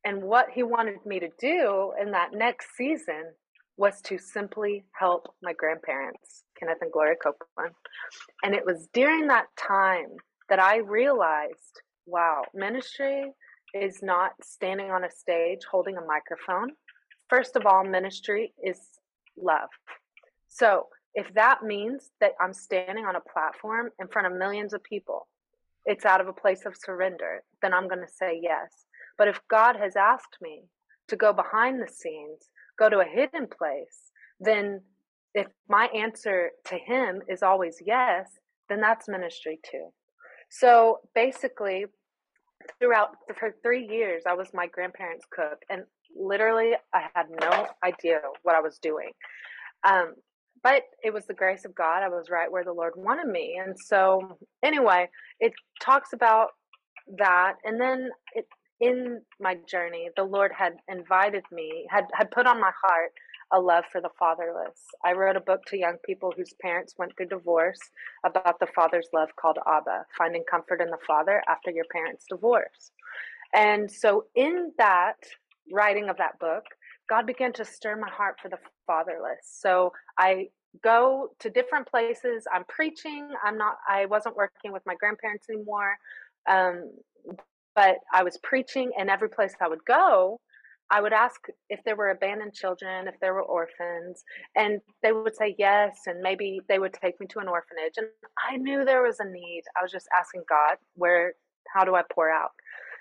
And 0.04 0.22
what 0.22 0.48
He 0.52 0.64
wanted 0.64 1.06
me 1.06 1.20
to 1.20 1.28
do 1.38 1.92
in 2.00 2.10
that 2.10 2.32
next 2.34 2.76
season 2.76 3.32
was 3.76 4.00
to 4.02 4.18
simply 4.18 4.84
help 4.98 5.32
my 5.42 5.52
grandparents, 5.52 6.42
Kenneth 6.58 6.78
and 6.80 6.90
Gloria 6.92 7.14
Copeland. 7.22 7.74
And 8.42 8.54
it 8.54 8.66
was 8.66 8.88
during 8.92 9.28
that 9.28 9.46
time 9.56 10.08
that 10.50 10.58
I 10.60 10.78
realized 10.78 11.80
wow, 12.10 12.42
ministry 12.54 13.32
is 13.74 14.02
not 14.02 14.32
standing 14.42 14.90
on 14.90 15.04
a 15.04 15.10
stage 15.10 15.60
holding 15.70 15.96
a 15.96 16.04
microphone. 16.04 16.70
First 17.28 17.56
of 17.56 17.66
all, 17.66 17.84
ministry 17.84 18.52
is 18.62 18.80
love. 19.40 19.68
So 20.48 20.88
if 21.14 21.32
that 21.34 21.62
means 21.62 22.10
that 22.20 22.32
I'm 22.40 22.52
standing 22.52 23.04
on 23.04 23.16
a 23.16 23.20
platform 23.20 23.90
in 24.00 24.08
front 24.08 24.26
of 24.26 24.38
millions 24.38 24.72
of 24.72 24.82
people, 24.82 25.28
it's 25.86 26.04
out 26.04 26.20
of 26.20 26.28
a 26.28 26.32
place 26.32 26.66
of 26.66 26.76
surrender, 26.76 27.42
then 27.62 27.72
I'm 27.72 27.88
going 27.88 28.04
to 28.04 28.12
say 28.12 28.38
yes. 28.42 28.84
But 29.16 29.28
if 29.28 29.40
God 29.48 29.76
has 29.76 29.96
asked 29.96 30.36
me 30.42 30.64
to 31.08 31.16
go 31.16 31.32
behind 31.32 31.80
the 31.80 31.92
scenes 31.92 32.50
go 32.80 32.88
to 32.88 33.00
a 33.00 33.04
hidden 33.04 33.46
place, 33.46 34.10
then 34.40 34.80
if 35.34 35.46
my 35.68 35.86
answer 35.94 36.50
to 36.64 36.76
him 36.76 37.22
is 37.28 37.42
always 37.42 37.76
yes, 37.84 38.26
then 38.68 38.80
that's 38.80 39.08
ministry 39.08 39.60
too. 39.70 39.92
So 40.48 41.00
basically, 41.14 41.84
throughout 42.78 43.10
for 43.38 43.54
three 43.62 43.86
years, 43.86 44.22
I 44.26 44.34
was 44.34 44.48
my 44.54 44.66
grandparents' 44.66 45.26
cook, 45.30 45.58
and 45.70 45.82
literally, 46.16 46.72
I 46.94 47.06
had 47.14 47.26
no 47.40 47.66
idea 47.84 48.20
what 48.42 48.54
I 48.54 48.60
was 48.60 48.78
doing. 48.78 49.10
Um, 49.84 50.14
but 50.62 50.82
it 51.02 51.12
was 51.12 51.26
the 51.26 51.34
grace 51.34 51.64
of 51.64 51.74
God. 51.74 52.02
I 52.02 52.08
was 52.08 52.28
right 52.30 52.50
where 52.50 52.64
the 52.64 52.72
Lord 52.72 52.92
wanted 52.96 53.28
me, 53.28 53.60
and 53.64 53.74
so 53.78 54.38
anyway, 54.62 55.08
it 55.40 55.52
talks 55.80 56.12
about 56.12 56.48
that, 57.18 57.54
and 57.64 57.80
then 57.80 58.10
it 58.34 58.46
in 58.80 59.20
my 59.38 59.56
journey, 59.68 60.08
the 60.16 60.24
Lord 60.24 60.52
had 60.56 60.72
invited 60.88 61.44
me, 61.52 61.86
had, 61.90 62.04
had 62.14 62.30
put 62.30 62.46
on 62.46 62.60
my 62.60 62.70
heart 62.82 63.12
a 63.52 63.60
love 63.60 63.84
for 63.90 64.00
the 64.00 64.10
fatherless. 64.18 64.78
I 65.04 65.12
wrote 65.12 65.36
a 65.36 65.40
book 65.40 65.64
to 65.66 65.78
young 65.78 65.96
people 66.04 66.32
whose 66.36 66.52
parents 66.60 66.94
went 66.98 67.16
through 67.16 67.26
divorce 67.26 67.80
about 68.24 68.60
the 68.60 68.68
father's 68.74 69.08
love 69.12 69.28
called 69.40 69.58
Abba, 69.66 70.06
finding 70.16 70.44
comfort 70.50 70.80
in 70.80 70.90
the 70.90 70.98
father 71.06 71.42
after 71.48 71.70
your 71.70 71.86
parents' 71.92 72.26
divorce. 72.28 72.92
And 73.54 73.90
so, 73.90 74.26
in 74.34 74.72
that 74.78 75.16
writing 75.72 76.08
of 76.08 76.16
that 76.18 76.38
book, 76.38 76.64
God 77.08 77.26
began 77.26 77.52
to 77.54 77.64
stir 77.64 77.96
my 77.96 78.10
heart 78.10 78.36
for 78.40 78.48
the 78.48 78.58
fatherless. 78.86 79.40
So, 79.42 79.92
I 80.16 80.48
go 80.84 81.30
to 81.40 81.50
different 81.50 81.88
places. 81.88 82.44
I'm 82.52 82.64
preaching. 82.68 83.28
I'm 83.44 83.58
not, 83.58 83.78
I 83.88 84.06
wasn't 84.06 84.36
working 84.36 84.72
with 84.72 84.82
my 84.86 84.94
grandparents 84.94 85.48
anymore. 85.50 85.96
Um, 86.48 86.92
but 87.74 87.96
I 88.12 88.22
was 88.22 88.38
preaching, 88.42 88.90
and 88.98 89.08
every 89.08 89.28
place 89.28 89.54
I 89.60 89.68
would 89.68 89.84
go, 89.84 90.40
I 90.90 91.00
would 91.00 91.12
ask 91.12 91.40
if 91.68 91.80
there 91.84 91.96
were 91.96 92.10
abandoned 92.10 92.52
children, 92.54 93.06
if 93.06 93.14
there 93.20 93.34
were 93.34 93.42
orphans, 93.42 94.24
and 94.56 94.80
they 95.02 95.12
would 95.12 95.36
say 95.36 95.54
yes, 95.56 96.00
and 96.06 96.20
maybe 96.20 96.60
they 96.68 96.78
would 96.78 96.94
take 96.94 97.20
me 97.20 97.26
to 97.28 97.38
an 97.38 97.48
orphanage. 97.48 97.94
And 97.96 98.08
I 98.50 98.56
knew 98.56 98.84
there 98.84 99.02
was 99.02 99.20
a 99.20 99.24
need. 99.24 99.62
I 99.78 99.82
was 99.82 99.92
just 99.92 100.08
asking 100.18 100.42
God, 100.48 100.76
where, 100.94 101.34
how 101.72 101.84
do 101.84 101.94
I 101.94 102.02
pour 102.12 102.30
out? 102.30 102.50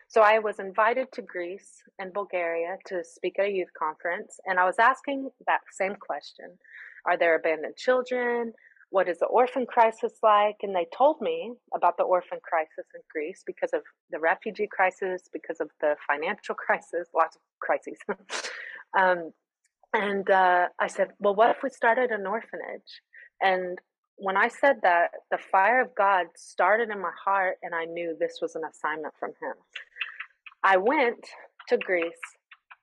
So 0.07 0.21
I 0.21 0.39
was 0.39 0.59
invited 0.59 1.11
to 1.13 1.21
Greece 1.21 1.83
and 1.99 2.13
Bulgaria 2.13 2.77
to 2.87 3.03
speak 3.03 3.37
at 3.39 3.45
a 3.45 3.51
youth 3.51 3.69
conference, 3.77 4.39
and 4.45 4.59
I 4.59 4.65
was 4.65 4.79
asking 4.79 5.29
that 5.47 5.61
same 5.71 5.95
question 5.95 6.57
Are 7.05 7.17
there 7.17 7.35
abandoned 7.35 7.75
children? 7.75 8.53
What 8.91 9.07
is 9.07 9.19
the 9.19 9.27
orphan 9.27 9.65
crisis 9.65 10.13
like? 10.23 10.57
And 10.63 10.75
they 10.75 10.87
told 10.95 11.21
me 11.21 11.53
about 11.75 11.97
the 11.97 12.03
orphan 12.03 12.39
crisis 12.43 12.85
in 12.95 13.01
Greece 13.11 13.43
because 13.45 13.71
of 13.73 13.81
the 14.11 14.19
refugee 14.19 14.67
crisis, 14.69 15.29
because 15.31 15.59
of 15.59 15.69
the 15.81 15.95
financial 16.07 16.55
crisis, 16.65 17.07
lots 17.15 17.35
of 17.35 17.41
crises. 17.59 17.97
um, 18.97 19.31
and 19.93 20.29
uh, 20.29 20.67
I 20.79 20.87
said, 20.87 21.09
well, 21.19 21.35
what 21.35 21.49
if 21.51 21.57
we 21.63 21.69
started 21.69 22.11
an 22.11 22.25
orphanage? 22.25 23.01
And 23.41 23.79
when 24.17 24.37
I 24.37 24.49
said 24.49 24.77
that, 24.83 25.11
the 25.31 25.39
fire 25.51 25.81
of 25.81 25.95
God 25.95 26.27
started 26.35 26.89
in 26.89 27.01
my 27.01 27.11
heart, 27.23 27.57
and 27.63 27.73
I 27.73 27.85
knew 27.85 28.15
this 28.19 28.39
was 28.41 28.55
an 28.55 28.63
assignment 28.69 29.13
from 29.19 29.29
Him. 29.29 29.55
I 30.63 30.77
went 30.77 31.25
to 31.69 31.77
Greece. 31.77 32.11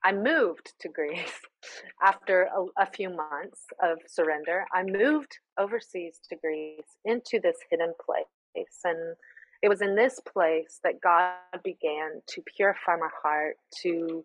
I 0.07 0.13
moved 0.13 0.73
to 0.83 0.89
Greece 0.89 1.41
after 2.03 2.43
a, 2.45 2.83
a, 2.85 2.87
few 2.87 3.09
months 3.11 3.63
of 3.83 3.99
surrender. 4.07 4.65
I 4.73 4.85
moved 4.85 5.37
overseas 5.59 6.21
to 6.29 6.37
Greece 6.37 6.87
into 7.05 7.41
this 7.43 7.57
hidden 7.69 7.93
place. 8.05 8.79
And 8.85 9.17
it 9.63 9.69
was 9.69 9.83
in 9.83 9.97
this 9.97 10.21
place 10.33 10.79
that 10.85 11.01
God 11.03 11.33
began 11.65 12.23
to 12.29 12.43
purify 12.57 12.95
my 12.95 13.09
heart, 13.21 13.57
to, 13.83 14.25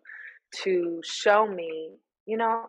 to 0.62 1.00
show 1.02 1.48
me, 1.48 1.96
you 2.26 2.36
know, 2.36 2.66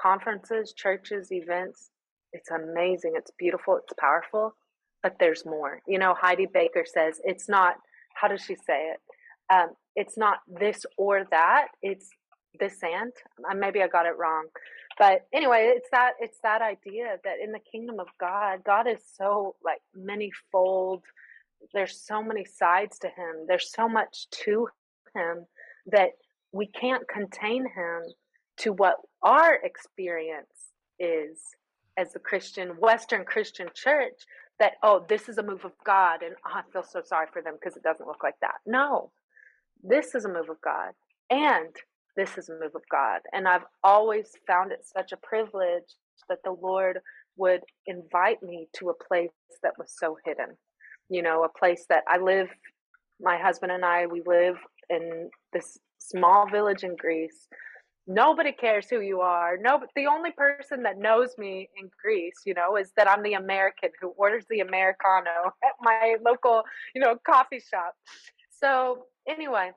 conferences, 0.00 0.72
churches, 0.74 1.30
events. 1.30 1.90
It's 2.32 2.50
amazing. 2.50 3.12
It's 3.16 3.32
beautiful. 3.38 3.76
It's 3.76 3.92
powerful. 4.00 4.56
But 5.02 5.16
there's 5.20 5.44
more. 5.44 5.82
You 5.86 5.98
know, 5.98 6.14
Heidi 6.18 6.46
Baker 6.46 6.84
says 6.86 7.20
it's 7.22 7.50
not, 7.50 7.74
how 8.14 8.28
does 8.28 8.40
she 8.40 8.54
say 8.54 8.92
it? 8.92 9.00
Um, 9.52 9.70
it's 9.96 10.16
not 10.16 10.38
this 10.46 10.84
or 10.96 11.24
that. 11.30 11.68
It's 11.82 12.08
this 12.58 12.78
and. 12.82 13.12
Maybe 13.58 13.82
I 13.82 13.88
got 13.88 14.06
it 14.06 14.18
wrong. 14.18 14.46
But 14.98 15.26
anyway, 15.32 15.72
it's 15.76 15.88
that 15.90 16.12
it's 16.20 16.38
that 16.42 16.62
idea 16.62 17.16
that 17.24 17.34
in 17.42 17.52
the 17.52 17.58
kingdom 17.58 17.98
of 17.98 18.06
God, 18.20 18.62
God 18.64 18.86
is 18.86 19.00
so 19.16 19.56
like 19.64 19.80
many-fold. 19.94 21.02
There's 21.72 22.00
so 22.00 22.22
many 22.22 22.44
sides 22.44 22.98
to 23.00 23.08
him. 23.08 23.46
There's 23.48 23.72
so 23.72 23.88
much 23.88 24.28
to 24.44 24.68
him 25.14 25.46
that 25.86 26.10
we 26.52 26.66
can't 26.66 27.06
contain 27.08 27.62
him 27.64 28.02
to 28.58 28.72
what 28.72 28.96
our 29.22 29.54
experience 29.54 30.72
is 30.98 31.40
as 31.96 32.12
the 32.12 32.20
Christian, 32.20 32.68
Western 32.78 33.24
Christian 33.24 33.68
church 33.74 34.20
that, 34.60 34.74
oh, 34.82 35.04
this 35.08 35.28
is 35.28 35.38
a 35.38 35.42
move 35.42 35.64
of 35.64 35.72
God 35.84 36.22
and 36.22 36.34
oh, 36.46 36.50
I 36.54 36.62
feel 36.72 36.84
so 36.84 37.02
sorry 37.04 37.26
for 37.32 37.42
them 37.42 37.54
because 37.60 37.76
it 37.76 37.82
doesn't 37.82 38.06
look 38.06 38.22
like 38.22 38.38
that. 38.40 38.54
No, 38.66 39.10
this 39.84 40.14
is 40.14 40.24
a 40.24 40.28
move 40.28 40.48
of 40.48 40.60
God 40.62 40.92
and 41.30 41.74
this 42.16 42.38
is 42.38 42.48
a 42.48 42.52
move 42.52 42.74
of 42.74 42.82
God. 42.90 43.20
And 43.32 43.46
I've 43.46 43.64
always 43.82 44.30
found 44.46 44.72
it 44.72 44.84
such 44.84 45.12
a 45.12 45.16
privilege 45.16 45.94
that 46.28 46.38
the 46.44 46.52
Lord 46.52 46.98
would 47.36 47.60
invite 47.86 48.42
me 48.42 48.68
to 48.78 48.90
a 48.90 49.04
place 49.04 49.30
that 49.62 49.74
was 49.78 49.94
so 49.96 50.16
hidden. 50.24 50.56
You 51.08 51.22
know, 51.22 51.44
a 51.44 51.58
place 51.58 51.84
that 51.90 52.04
I 52.08 52.18
live, 52.18 52.48
my 53.20 53.36
husband 53.36 53.72
and 53.72 53.84
I, 53.84 54.06
we 54.06 54.22
live 54.26 54.56
in 54.88 55.30
this 55.52 55.78
small 55.98 56.48
village 56.48 56.82
in 56.82 56.96
Greece 56.96 57.48
nobody 58.06 58.52
cares 58.52 58.86
who 58.88 59.00
you 59.00 59.20
are. 59.20 59.56
No, 59.60 59.80
the 59.96 60.06
only 60.06 60.30
person 60.32 60.82
that 60.82 60.98
knows 60.98 61.30
me 61.38 61.68
in 61.76 61.90
Greece, 62.02 62.42
you 62.44 62.54
know, 62.54 62.76
is 62.76 62.92
that 62.96 63.08
I'm 63.08 63.22
the 63.22 63.34
American 63.34 63.90
who 64.00 64.08
orders 64.16 64.44
the 64.50 64.60
Americano 64.60 65.52
at 65.64 65.72
my 65.80 66.16
local, 66.24 66.62
you 66.94 67.00
know, 67.00 67.16
coffee 67.26 67.60
shop. 67.60 67.94
So, 68.50 69.06
anyway, 69.28 69.70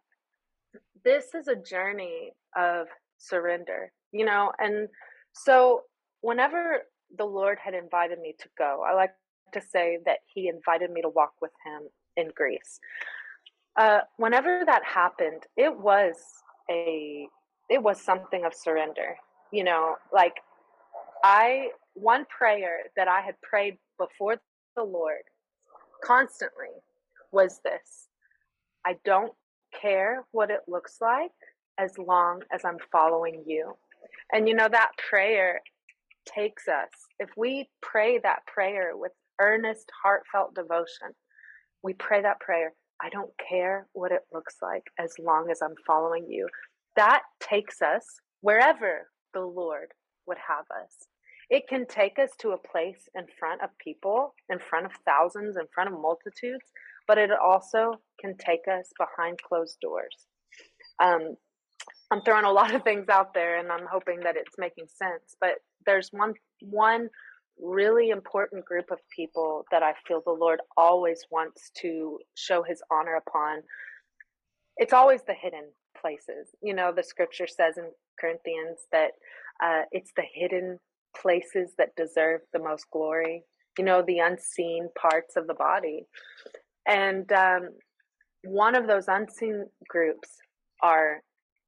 this 1.04 1.34
is 1.34 1.48
a 1.48 1.56
journey 1.56 2.32
of 2.56 2.88
surrender, 3.18 3.92
you 4.12 4.26
know, 4.26 4.52
and 4.60 4.88
so 5.34 5.82
whenever 6.22 6.82
the 7.18 7.26
Lord 7.26 7.58
had 7.64 7.74
invited 7.74 8.20
me 8.20 8.36
to 8.40 8.50
go, 8.58 8.84
I 8.88 8.94
like 8.94 9.12
to 9.54 9.62
say 9.62 10.00
that 10.06 10.20
He 10.34 10.48
invited 10.48 10.92
me 10.92 11.02
to 11.02 11.10
walk 11.10 11.34
with 11.42 11.52
Him 11.66 11.84
in 12.16 12.32
Greece. 12.36 12.80
Uh, 13.76 14.00
whenever 14.18 14.64
that 14.66 14.84
happened, 14.84 15.44
it 15.56 15.76
was 15.78 16.16
a 16.70 17.28
it 17.70 17.82
was 17.82 18.02
something 18.02 18.46
of 18.46 18.54
surrender. 18.54 19.16
You 19.52 19.64
know, 19.64 19.96
like 20.12 20.36
I, 21.24 21.70
one 21.94 22.26
prayer 22.26 22.80
that 22.96 23.08
I 23.08 23.22
had 23.22 23.36
prayed 23.42 23.78
before 23.98 24.38
the 24.76 24.84
Lord 24.84 25.24
constantly 26.04 26.70
was 27.32 27.60
this 27.64 28.08
I 28.88 28.96
don't 29.04 29.34
care 29.80 30.24
what 30.32 30.50
it 30.50 30.62
looks 30.68 30.98
like 31.02 31.32
as 31.78 31.92
long 31.98 32.42
as 32.54 32.62
I'm 32.64 32.78
following 32.92 33.44
you. 33.46 33.74
And 34.32 34.48
you 34.48 34.56
know, 34.56 34.70
that 34.70 34.92
prayer 35.10 35.62
takes 36.26 36.68
us. 36.70 36.90
If 37.20 37.30
we 37.36 37.70
pray 37.82 38.20
that 38.20 38.46
prayer 38.48 38.92
with 38.96 39.12
earnest, 39.42 39.92
heartfelt 40.02 40.56
devotion, 40.56 41.10
we 41.84 41.94
pray 41.94 42.22
that 42.22 42.40
prayer. 42.40 42.74
I 43.02 43.10
don't 43.10 43.32
care 43.50 43.88
what 43.94 44.14
it 44.14 44.24
looks 44.34 44.56
like 44.62 44.84
as 44.98 45.14
long 45.20 45.52
as 45.52 45.62
I'm 45.62 45.76
following 45.86 46.26
you 46.30 46.48
that 46.98 47.22
takes 47.40 47.82
us 47.82 48.06
wherever 48.42 49.08
the 49.34 49.42
Lord 49.42 49.90
would 50.26 50.38
have 50.46 50.66
us. 50.84 51.08
It 51.50 51.68
can 51.70 51.86
take 51.86 52.20
us 52.20 52.32
to 52.40 52.52
a 52.52 52.58
place 52.58 53.08
in 53.16 53.26
front 53.40 53.62
of 53.62 53.70
people, 53.78 54.34
in 54.50 54.60
front 54.60 54.88
of 54.88 54.92
thousands, 55.06 55.58
in 55.58 55.66
front 55.74 55.94
of 55.94 56.02
multitudes, 56.02 56.66
but 57.08 57.18
it 57.18 57.30
also 57.32 57.94
can 58.20 58.36
take 58.38 58.68
us 58.72 58.90
behind 58.98 59.38
closed 59.48 59.78
doors. 59.82 60.16
Um, 61.02 61.36
I'm 62.12 62.22
throwing 62.22 62.46
a 62.46 62.52
lot 62.52 62.74
of 62.74 62.84
things 62.84 63.08
out 63.10 63.34
there, 63.34 63.60
and 63.60 63.72
I'm 63.72 63.88
hoping 63.92 64.20
that 64.22 64.36
it's 64.38 64.56
making 64.58 64.86
sense. 64.88 65.36
But 65.40 65.56
there's 65.86 66.10
one 66.12 66.34
one 66.62 67.10
really 67.60 68.10
important 68.10 68.66
group 68.66 68.92
of 68.92 69.00
people 69.16 69.66
that 69.72 69.84
I 69.84 69.94
feel 70.08 70.22
the 70.24 70.32
Lord 70.32 70.60
always 70.76 71.26
wants 71.32 71.72
to 71.82 72.20
show 72.36 72.64
His 72.64 72.82
honor 72.92 73.16
upon. 73.16 73.62
It's 74.78 74.94
always 74.94 75.22
the 75.26 75.34
hidden 75.34 75.72
places. 76.00 76.50
You 76.62 76.76
know, 76.76 76.92
the 76.96 77.04
scripture 77.04 77.48
says 77.48 77.78
in 77.78 77.90
Corinthians 78.20 78.80
that 78.92 79.12
uh, 79.64 79.84
it's 79.92 80.12
the 80.16 80.24
hidden 80.34 80.80
places 81.20 81.74
that 81.78 81.96
deserve 81.98 82.42
the 82.54 82.60
most 82.60 82.86
glory, 82.92 83.44
you 83.78 83.84
know, 83.84 84.04
the 84.06 84.20
unseen 84.20 84.90
parts 85.00 85.36
of 85.36 85.48
the 85.48 85.56
body. 85.56 86.06
And 86.88 87.32
um, 87.32 87.70
one 88.44 88.76
of 88.76 88.88
those 88.88 89.08
unseen 89.08 89.66
groups 89.88 90.30
are 90.82 91.22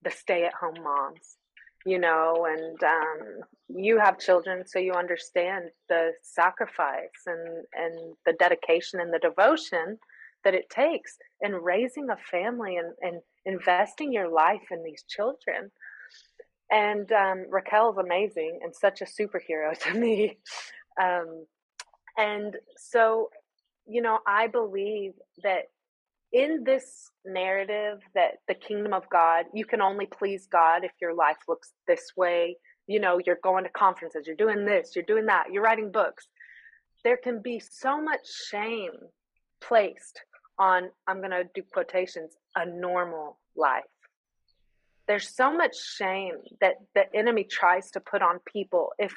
the 0.04 0.12
stay 0.12 0.46
at 0.46 0.54
home 0.54 0.82
moms, 0.82 1.38
you 1.86 2.00
know, 2.00 2.48
and 2.50 2.82
um, 2.84 3.42
you 3.68 4.00
have 4.00 4.18
children, 4.18 4.64
so 4.66 4.80
you 4.80 4.94
understand 4.94 5.66
the 5.90 6.12
sacrifice 6.22 7.26
and, 7.26 7.66
and 7.74 8.16
the 8.26 8.34
dedication 8.34 9.00
and 9.02 9.14
the 9.14 9.20
devotion 9.20 9.98
that 10.44 10.54
it 10.54 10.70
takes 10.70 11.18
in 11.42 11.54
raising 11.54 12.10
a 12.10 12.18
family 12.32 12.78
and, 12.78 12.94
and 13.02 13.22
investing 13.46 14.14
your 14.14 14.30
life 14.30 14.72
in 14.72 14.84
these 14.84 15.04
children. 15.08 15.70
And 16.72 17.12
um, 17.12 17.46
Raquel 17.50 17.92
is 17.92 17.98
amazing 17.98 18.60
and 18.64 18.74
such 18.74 19.02
a 19.02 19.06
superhero 19.06 19.78
to 19.84 19.94
me. 19.94 20.38
Um, 21.02 21.46
and 22.18 22.56
so, 22.78 23.30
you 23.90 24.02
know, 24.02 24.20
I 24.26 24.48
believe 24.48 25.14
that 25.44 25.64
in 26.32 26.64
this 26.64 27.10
narrative 27.26 28.00
that 28.14 28.36
the 28.48 28.54
kingdom 28.54 28.94
of 28.94 29.10
God, 29.10 29.46
you 29.54 29.66
can 29.66 29.82
only 29.82 30.06
please 30.06 30.48
God 30.48 30.84
if 30.84 30.92
your 31.02 31.14
life 31.16 31.38
looks 31.48 31.74
this 31.88 32.12
way. 32.16 32.58
You 32.88 33.00
know, 33.00 33.20
you're 33.24 33.40
going 33.44 33.64
to 33.64 33.70
conferences, 33.70 34.28
you're 34.28 34.36
doing 34.36 34.66
this, 34.66 34.96
you're 34.96 35.06
doing 35.06 35.26
that, 35.26 35.52
you're 35.52 35.64
writing 35.64 35.92
books. 35.92 36.28
There 37.04 37.18
can 37.18 37.42
be 37.42 37.60
so 37.60 38.02
much 38.02 38.28
shame 38.50 38.92
placed 39.62 40.22
on, 40.58 40.90
I'm 41.08 41.20
going 41.20 41.32
to 41.32 41.46
do 41.56 41.64
quotations, 41.72 42.36
a 42.56 42.66
normal 42.66 43.40
life. 43.56 43.84
There's 45.08 45.36
so 45.36 45.56
much 45.56 45.76
shame 45.76 46.36
that 46.62 46.76
the 46.94 47.06
enemy 47.16 47.44
tries 47.44 47.90
to 47.92 48.00
put 48.00 48.22
on 48.22 48.40
people 48.46 48.92
if 49.00 49.14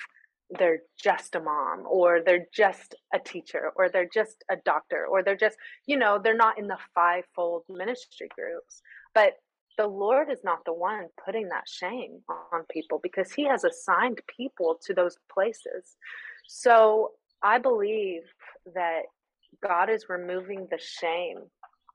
they're 0.58 0.80
just 1.02 1.34
a 1.34 1.40
mom 1.40 1.84
or 1.88 2.20
they're 2.24 2.46
just 2.54 2.94
a 3.14 3.18
teacher 3.18 3.72
or 3.76 3.88
they're 3.88 4.08
just 4.12 4.44
a 4.50 4.56
doctor 4.64 5.06
or 5.06 5.22
they're 5.22 5.36
just, 5.36 5.56
you 5.86 5.96
know, 5.96 6.20
they're 6.22 6.36
not 6.36 6.58
in 6.58 6.66
the 6.66 6.78
fivefold 6.94 7.64
ministry 7.68 8.28
groups. 8.34 8.82
But 9.14 9.34
the 9.78 9.86
Lord 9.86 10.30
is 10.30 10.40
not 10.44 10.64
the 10.64 10.74
one 10.74 11.06
putting 11.24 11.48
that 11.48 11.68
shame 11.68 12.20
on 12.52 12.64
people 12.70 13.00
because 13.02 13.32
He 13.32 13.44
has 13.44 13.64
assigned 13.64 14.20
people 14.36 14.78
to 14.86 14.94
those 14.94 15.16
places. 15.32 15.96
So 16.46 17.12
I 17.42 17.58
believe 17.58 18.22
that 18.74 19.02
God 19.66 19.90
is 19.90 20.06
removing 20.08 20.68
the 20.70 20.78
shame 20.78 21.38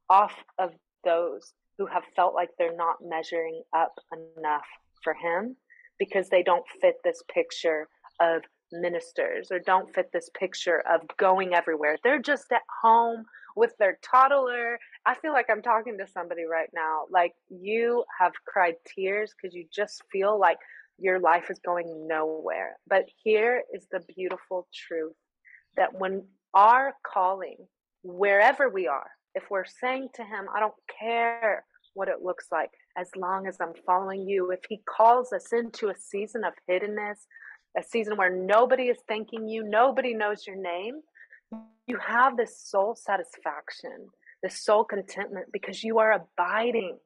off 0.09 0.33
of 0.57 0.71
those 1.03 1.53
who 1.77 1.85
have 1.85 2.03
felt 2.15 2.33
like 2.33 2.49
they're 2.57 2.75
not 2.75 2.97
measuring 3.03 3.61
up 3.75 3.93
enough 4.37 4.65
for 5.03 5.13
Him 5.13 5.55
because 5.99 6.29
they 6.29 6.43
don't 6.43 6.65
fit 6.81 6.95
this 7.03 7.23
picture 7.33 7.87
of 8.19 8.41
ministers 8.71 9.51
or 9.51 9.59
don't 9.59 9.93
fit 9.93 10.11
this 10.11 10.29
picture 10.37 10.83
of 10.89 11.01
going 11.17 11.53
everywhere. 11.53 11.97
They're 12.03 12.21
just 12.21 12.51
at 12.51 12.63
home 12.81 13.25
with 13.55 13.71
their 13.79 13.97
toddler. 14.03 14.77
I 15.05 15.15
feel 15.15 15.33
like 15.33 15.47
I'm 15.49 15.61
talking 15.61 15.97
to 15.97 16.07
somebody 16.07 16.43
right 16.45 16.69
now. 16.73 17.03
Like 17.09 17.33
you 17.49 18.03
have 18.19 18.33
cried 18.45 18.75
tears 18.85 19.33
because 19.33 19.55
you 19.55 19.65
just 19.73 20.03
feel 20.11 20.39
like 20.39 20.57
your 20.99 21.19
life 21.19 21.49
is 21.49 21.59
going 21.59 22.07
nowhere. 22.07 22.77
But 22.87 23.05
here 23.23 23.63
is 23.73 23.87
the 23.91 24.01
beautiful 24.15 24.67
truth 24.73 25.15
that 25.75 25.97
when 25.97 26.23
our 26.53 26.93
calling, 27.05 27.57
wherever 28.03 28.69
we 28.69 28.87
are, 28.87 29.09
if 29.35 29.43
we're 29.49 29.65
saying 29.65 30.09
to 30.15 30.23
Him, 30.23 30.47
I 30.55 30.59
don't 30.59 30.73
care 30.99 31.63
what 31.93 32.07
it 32.07 32.23
looks 32.23 32.47
like, 32.51 32.69
as 32.97 33.09
long 33.15 33.47
as 33.47 33.57
I'm 33.59 33.73
following 33.85 34.27
you, 34.27 34.51
if 34.51 34.59
He 34.67 34.81
calls 34.87 35.31
us 35.33 35.53
into 35.53 35.89
a 35.89 35.95
season 35.95 36.43
of 36.43 36.53
hiddenness, 36.69 37.25
a 37.77 37.83
season 37.83 38.17
where 38.17 38.35
nobody 38.35 38.83
is 38.83 38.97
thanking 39.07 39.47
you, 39.47 39.63
nobody 39.63 40.13
knows 40.13 40.47
your 40.47 40.55
name, 40.55 41.01
you 41.85 41.97
have 42.05 42.35
this 42.35 42.59
soul 42.59 42.95
satisfaction, 42.95 44.09
this 44.43 44.63
soul 44.63 44.83
contentment 44.83 45.47
because 45.51 45.83
you 45.83 45.99
are 45.99 46.11
abiding. 46.11 46.97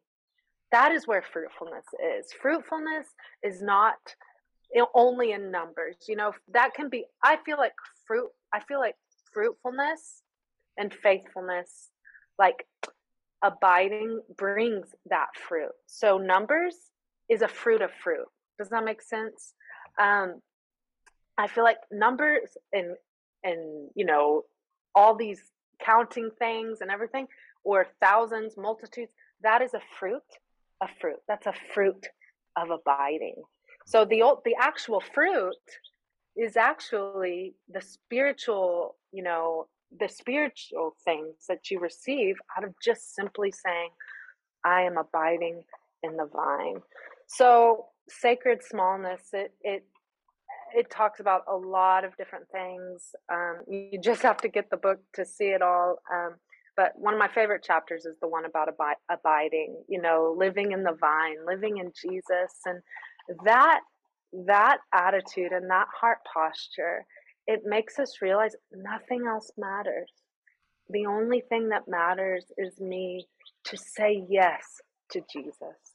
That 0.72 0.92
is 0.92 1.08
where 1.08 1.22
fruitfulness 1.22 1.86
is. 2.18 2.32
Fruitfulness 2.42 3.06
is 3.44 3.62
not 3.62 3.98
only 4.96 5.34
in 5.34 5.52
numbers. 5.52 5.98
You 6.08 6.16
know, 6.16 6.32
that 6.54 6.74
can 6.74 6.90
be, 6.90 7.06
I 7.24 7.38
feel 7.46 7.58
like 7.58 7.74
fruit, 8.08 8.30
I 8.54 8.62
feel 8.62 8.80
like 8.80 8.96
fruitfulness 9.34 10.24
and 10.78 10.94
faithfulness, 10.94 11.90
like 12.40 12.66
abiding, 13.44 14.22
brings 14.38 14.88
that 15.10 15.28
fruit. 15.48 15.72
So 15.86 16.18
numbers 16.18 16.76
is 17.30 17.42
a 17.42 17.48
fruit 17.48 17.82
of 17.82 17.92
fruit. 18.04 18.28
Does 18.58 18.70
that 18.70 18.84
make 18.84 19.02
sense? 19.02 19.54
Um, 20.00 20.42
I 21.42 21.48
feel 21.48 21.64
like 21.64 21.78
numbers 21.92 22.58
and 22.72 22.96
and 23.44 23.90
you 23.96 24.06
know 24.06 24.44
all 24.94 25.16
these 25.16 25.42
counting 25.84 26.30
things 26.38 26.82
and 26.82 26.92
everything, 26.92 27.28
or 27.64 27.88
thousands, 28.00 28.56
multitudes. 28.58 29.12
That 29.42 29.62
is 29.62 29.74
a 29.74 29.82
fruit, 30.00 30.22
a 30.82 30.88
fruit. 31.00 31.20
That's 31.28 31.48
a 31.48 31.54
fruit 31.74 32.06
of 32.56 32.70
abiding. 32.70 33.36
So 33.86 34.06
the 34.06 34.22
old, 34.22 34.40
the 34.46 34.56
actual 34.60 35.02
fruit 35.14 35.56
is 36.36 36.56
actually 36.56 37.56
the 37.74 37.82
spiritual, 37.82 38.96
you 39.12 39.24
know, 39.24 39.68
the 40.00 40.08
spiritual 40.08 40.96
things 41.04 41.36
that 41.50 41.72
you 41.72 41.80
receive 41.80 42.36
out 42.56 42.64
of 42.64 42.74
just 42.84 43.16
simply 43.16 43.52
saying, 43.52 43.90
I 44.64 44.84
am 44.84 44.98
abiding 44.98 45.64
in 46.04 46.18
the 46.18 46.26
vine. 46.26 46.82
So 47.28 47.88
sacred 48.08 48.64
smallness, 48.64 49.30
it 49.34 49.54
it 49.62 49.86
it 50.76 50.90
talks 50.90 51.20
about 51.20 51.42
a 51.48 51.56
lot 51.56 52.04
of 52.04 52.16
different 52.18 52.46
things. 52.52 53.16
Um, 53.32 53.62
you 53.68 54.00
just 54.02 54.22
have 54.22 54.38
to 54.38 54.50
get 54.50 54.70
the 54.70 54.78
book 54.78 55.00
to 55.16 55.26
see 55.26 55.50
it 55.50 55.62
all. 55.62 55.98
Um, 56.12 56.36
but 56.78 56.94
one 56.96 57.14
of 57.14 57.20
my 57.20 57.28
favorite 57.28 57.64
chapters 57.64 58.06
is 58.06 58.16
the 58.22 58.28
one 58.28 58.46
about 58.46 58.70
abi- 58.70 59.00
abiding. 59.10 59.84
You 59.88 60.02
know, 60.02 60.36
living 60.38 60.72
in 60.72 60.84
the 60.84 60.98
vine, 61.00 61.46
living 61.46 61.78
in 61.78 61.92
Jesus, 62.00 62.54
and 62.66 62.82
that 63.46 63.82
that 64.46 64.78
attitude 64.94 65.52
and 65.52 65.70
that 65.70 65.88
heart 66.00 66.20
posture 66.34 67.06
it 67.48 67.62
makes 67.66 68.00
us 68.00 68.22
realize 68.22 68.56
nothing 68.72 69.26
else 69.28 69.52
matters. 69.58 70.12
The 70.90 71.06
only 71.06 71.42
thing 71.42 71.70
that 71.70 71.88
matters 71.88 72.46
is 72.58 72.80
me 72.80 73.28
to 73.66 73.78
say 73.78 74.24
yes 74.30 74.64
to 75.12 75.22
Jesus. 75.32 75.91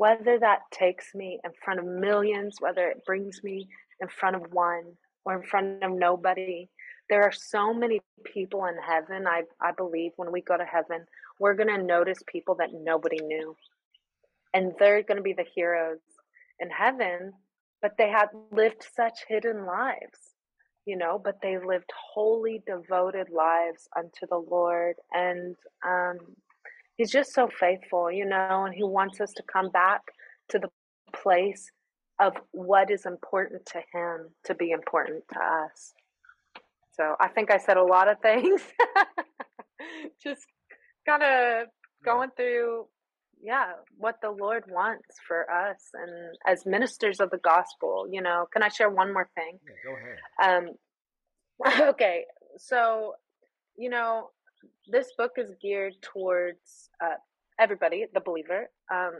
Whether 0.00 0.38
that 0.38 0.60
takes 0.72 1.14
me 1.14 1.38
in 1.44 1.50
front 1.62 1.78
of 1.78 1.84
millions, 1.84 2.56
whether 2.58 2.88
it 2.88 3.04
brings 3.04 3.44
me 3.44 3.68
in 4.00 4.08
front 4.08 4.34
of 4.34 4.50
one 4.50 4.96
or 5.26 5.34
in 5.34 5.42
front 5.42 5.84
of 5.84 5.92
nobody. 5.92 6.70
There 7.10 7.22
are 7.22 7.32
so 7.32 7.74
many 7.74 8.00
people 8.24 8.64
in 8.64 8.76
heaven. 8.78 9.26
I, 9.26 9.42
I 9.60 9.72
believe 9.76 10.12
when 10.16 10.32
we 10.32 10.40
go 10.40 10.56
to 10.56 10.64
heaven, 10.64 11.04
we're 11.38 11.52
going 11.60 11.68
to 11.68 11.82
notice 11.82 12.22
people 12.26 12.54
that 12.60 12.70
nobody 12.72 13.18
knew. 13.22 13.54
And 14.54 14.72
they're 14.78 15.02
going 15.02 15.18
to 15.18 15.22
be 15.22 15.34
the 15.34 15.44
heroes 15.54 16.00
in 16.60 16.70
heaven, 16.70 17.34
but 17.82 17.98
they 17.98 18.08
had 18.08 18.28
lived 18.52 18.82
such 18.96 19.18
hidden 19.28 19.66
lives 19.66 20.30
you 20.86 20.96
know, 20.96 21.20
but 21.22 21.36
they 21.42 21.58
lived 21.58 21.90
wholly 22.12 22.62
devoted 22.66 23.28
lives 23.30 23.88
unto 23.96 24.26
the 24.28 24.42
Lord. 24.50 24.96
And 25.12 25.54
um, 25.86 26.18
He's 27.00 27.10
just 27.10 27.32
so 27.32 27.48
faithful, 27.48 28.12
you 28.12 28.26
know, 28.26 28.64
and 28.66 28.74
He 28.74 28.84
wants 28.84 29.22
us 29.22 29.32
to 29.36 29.42
come 29.50 29.70
back 29.70 30.02
to 30.50 30.58
the 30.58 30.68
place 31.14 31.70
of 32.20 32.34
what 32.50 32.90
is 32.90 33.06
important 33.06 33.64
to 33.72 33.78
Him 33.78 34.28
to 34.44 34.54
be 34.54 34.70
important 34.70 35.24
to 35.32 35.38
us. 35.38 35.94
So 36.92 37.14
I 37.18 37.28
think 37.28 37.50
I 37.50 37.56
said 37.56 37.78
a 37.78 37.82
lot 37.82 38.10
of 38.10 38.20
things. 38.20 38.60
just 40.22 40.44
kind 41.08 41.22
of 41.22 41.68
going 42.04 42.28
through 42.36 42.84
yeah 43.42 43.72
what 43.96 44.16
the 44.20 44.30
lord 44.30 44.64
wants 44.68 45.16
for 45.26 45.50
us 45.50 45.78
and 45.94 46.36
as 46.46 46.66
ministers 46.66 47.20
of 47.20 47.30
the 47.30 47.38
gospel 47.38 48.06
you 48.10 48.20
know 48.20 48.44
can 48.52 48.62
i 48.62 48.68
share 48.68 48.90
one 48.90 49.14
more 49.14 49.30
thing 49.34 49.58
yeah, 49.64 49.90
go 50.44 50.52
ahead 50.52 50.68
um 51.72 51.88
okay 51.88 52.24
so 52.58 53.14
you 53.78 53.88
know 53.88 54.28
this 54.88 55.12
book 55.16 55.32
is 55.36 55.54
geared 55.60 55.94
towards 56.02 56.90
uh, 57.02 57.14
everybody 57.58 58.06
the 58.14 58.20
believer 58.20 58.68
um 58.92 59.12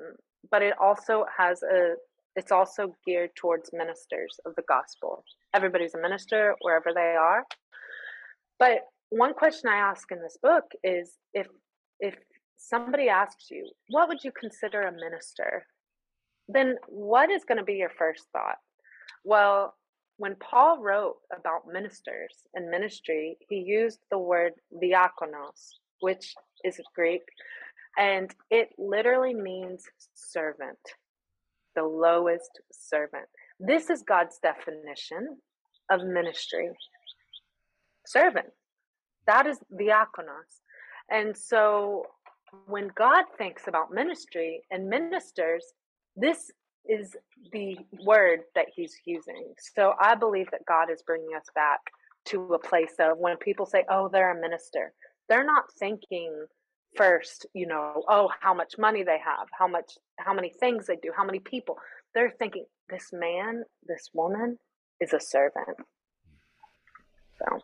but 0.51 0.63
it 0.63 0.75
also 0.81 1.25
has 1.37 1.63
a 1.63 1.95
it's 2.37 2.53
also 2.53 2.95
geared 3.05 3.31
towards 3.37 3.71
ministers 3.73 4.39
of 4.47 4.55
the 4.57 4.63
gospel 4.69 5.25
everybody's 5.55 5.95
a 5.95 6.01
minister 6.01 6.55
wherever 6.61 6.93
they 6.95 7.15
are 7.19 7.45
but 8.59 8.81
one 9.11 9.35
question 9.35 9.69
i 9.69 9.77
ask 9.77 10.11
in 10.11 10.21
this 10.23 10.39
book 10.43 10.65
is 10.83 11.17
if 11.35 11.47
if 12.01 12.17
somebody 12.61 13.09
asks 13.09 13.51
you, 13.51 13.69
what 13.89 14.09
would 14.09 14.23
you 14.23 14.33
consider 14.39 14.83
a 14.83 14.93
minister? 14.93 15.67
Then 16.49 16.77
what 16.89 17.31
is 17.31 17.45
going 17.45 17.59
to 17.59 17.65
be 17.65 17.75
your 17.75 17.91
first 17.91 18.25
thought? 18.33 18.59
Well, 19.25 19.75
when 20.21 20.37
Paul 20.37 20.83
wrote 20.83 21.17
about 21.35 21.67
ministers 21.67 22.35
and 22.53 22.71
ministry, 22.71 23.39
he 23.49 23.57
used 23.57 24.01
the 24.11 24.19
word 24.19 24.53
diakonos, 24.71 25.71
which 26.01 26.35
is 26.63 26.79
Greek, 26.95 27.23
and 27.97 28.31
it 28.51 28.69
literally 28.77 29.33
means 29.33 29.83
servant, 30.15 30.79
the 31.75 31.85
lowest 31.85 32.51
servant. 32.71 33.25
This 33.59 33.89
is 33.89 34.03
God's 34.03 34.39
definition 34.43 35.39
of 35.91 36.05
ministry 36.05 36.69
servant. 38.07 38.51
That 39.27 39.47
is 39.47 39.59
diakonos. 39.73 40.53
And 41.11 41.35
so 41.35 42.05
when 42.67 42.91
God 42.95 43.25
thinks 43.39 43.69
about 43.69 43.91
ministry 43.91 44.65
and 44.71 44.87
ministers, 44.87 45.65
this 46.15 46.51
is 46.89 47.17
the 47.53 47.77
word 48.05 48.41
that 48.55 48.67
he's 48.75 48.95
using. 49.05 49.55
So 49.75 49.95
I 50.01 50.15
believe 50.15 50.51
that 50.51 50.67
God 50.67 50.91
is 50.91 51.03
bringing 51.03 51.35
us 51.37 51.47
back 51.55 51.81
to 52.27 52.55
a 52.55 52.59
place 52.59 52.95
of 52.99 53.19
when 53.19 53.37
people 53.37 53.67
say, 53.67 53.85
oh, 53.91 54.09
they're 54.09 54.37
a 54.37 54.41
minister, 54.41 54.93
they're 55.29 55.45
not 55.45 55.65
thinking 55.79 56.47
first, 56.97 57.47
you 57.55 57.67
know, 57.67 58.03
oh, 58.09 58.29
how 58.41 58.53
much 58.53 58.75
money 58.79 59.03
they 59.03 59.19
have, 59.19 59.47
how 59.57 59.67
much, 59.67 59.93
how 60.19 60.35
many 60.35 60.53
things 60.61 60.87
they 60.87 60.97
do, 60.97 61.13
how 61.17 61.25
many 61.25 61.39
people. 61.39 61.77
They're 62.15 62.35
thinking, 62.39 62.65
this 62.89 63.11
man, 63.13 63.63
this 63.87 64.11
woman 64.13 64.59
is 65.01 65.13
a 65.13 65.21
servant. 65.21 65.77
So 67.39 67.61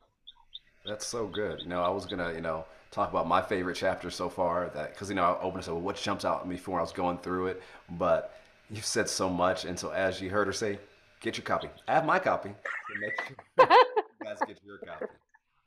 that's 0.86 1.06
so 1.06 1.26
good. 1.26 1.60
You 1.62 1.68
know, 1.68 1.82
I 1.82 1.88
was 1.88 2.06
gonna, 2.06 2.32
you 2.32 2.40
know, 2.40 2.64
talk 2.92 3.10
about 3.10 3.26
my 3.26 3.42
favorite 3.42 3.74
chapter 3.76 4.10
so 4.10 4.28
far. 4.28 4.70
That 4.74 4.92
because 4.92 5.08
you 5.08 5.16
know 5.16 5.24
I 5.24 5.36
opened 5.38 5.56
and 5.56 5.64
said, 5.64 5.74
well, 5.74 5.82
what 5.82 5.96
jumps 5.96 6.24
out 6.24 6.40
at 6.40 6.48
me 6.48 6.54
before 6.56 6.78
I 6.78 6.82
was 6.82 6.92
going 6.92 7.18
through 7.18 7.48
it, 7.48 7.62
but 7.90 8.38
you've 8.70 8.86
said 8.86 9.08
so 9.08 9.28
much, 9.28 9.64
and 9.64 9.78
so 9.78 9.90
as 9.90 10.20
you 10.20 10.30
heard 10.30 10.46
her 10.46 10.52
say, 10.52 10.78
get 11.20 11.36
your 11.36 11.44
copy. 11.44 11.68
I 11.88 11.94
have 11.94 12.04
my 12.04 12.18
copy. 12.18 12.50
So 12.50 13.00
make 13.00 13.20
sure 13.26 13.36
you 14.20 14.26
guys 14.26 14.38
get 14.46 14.58
your 14.64 14.78
copy. 14.78 15.06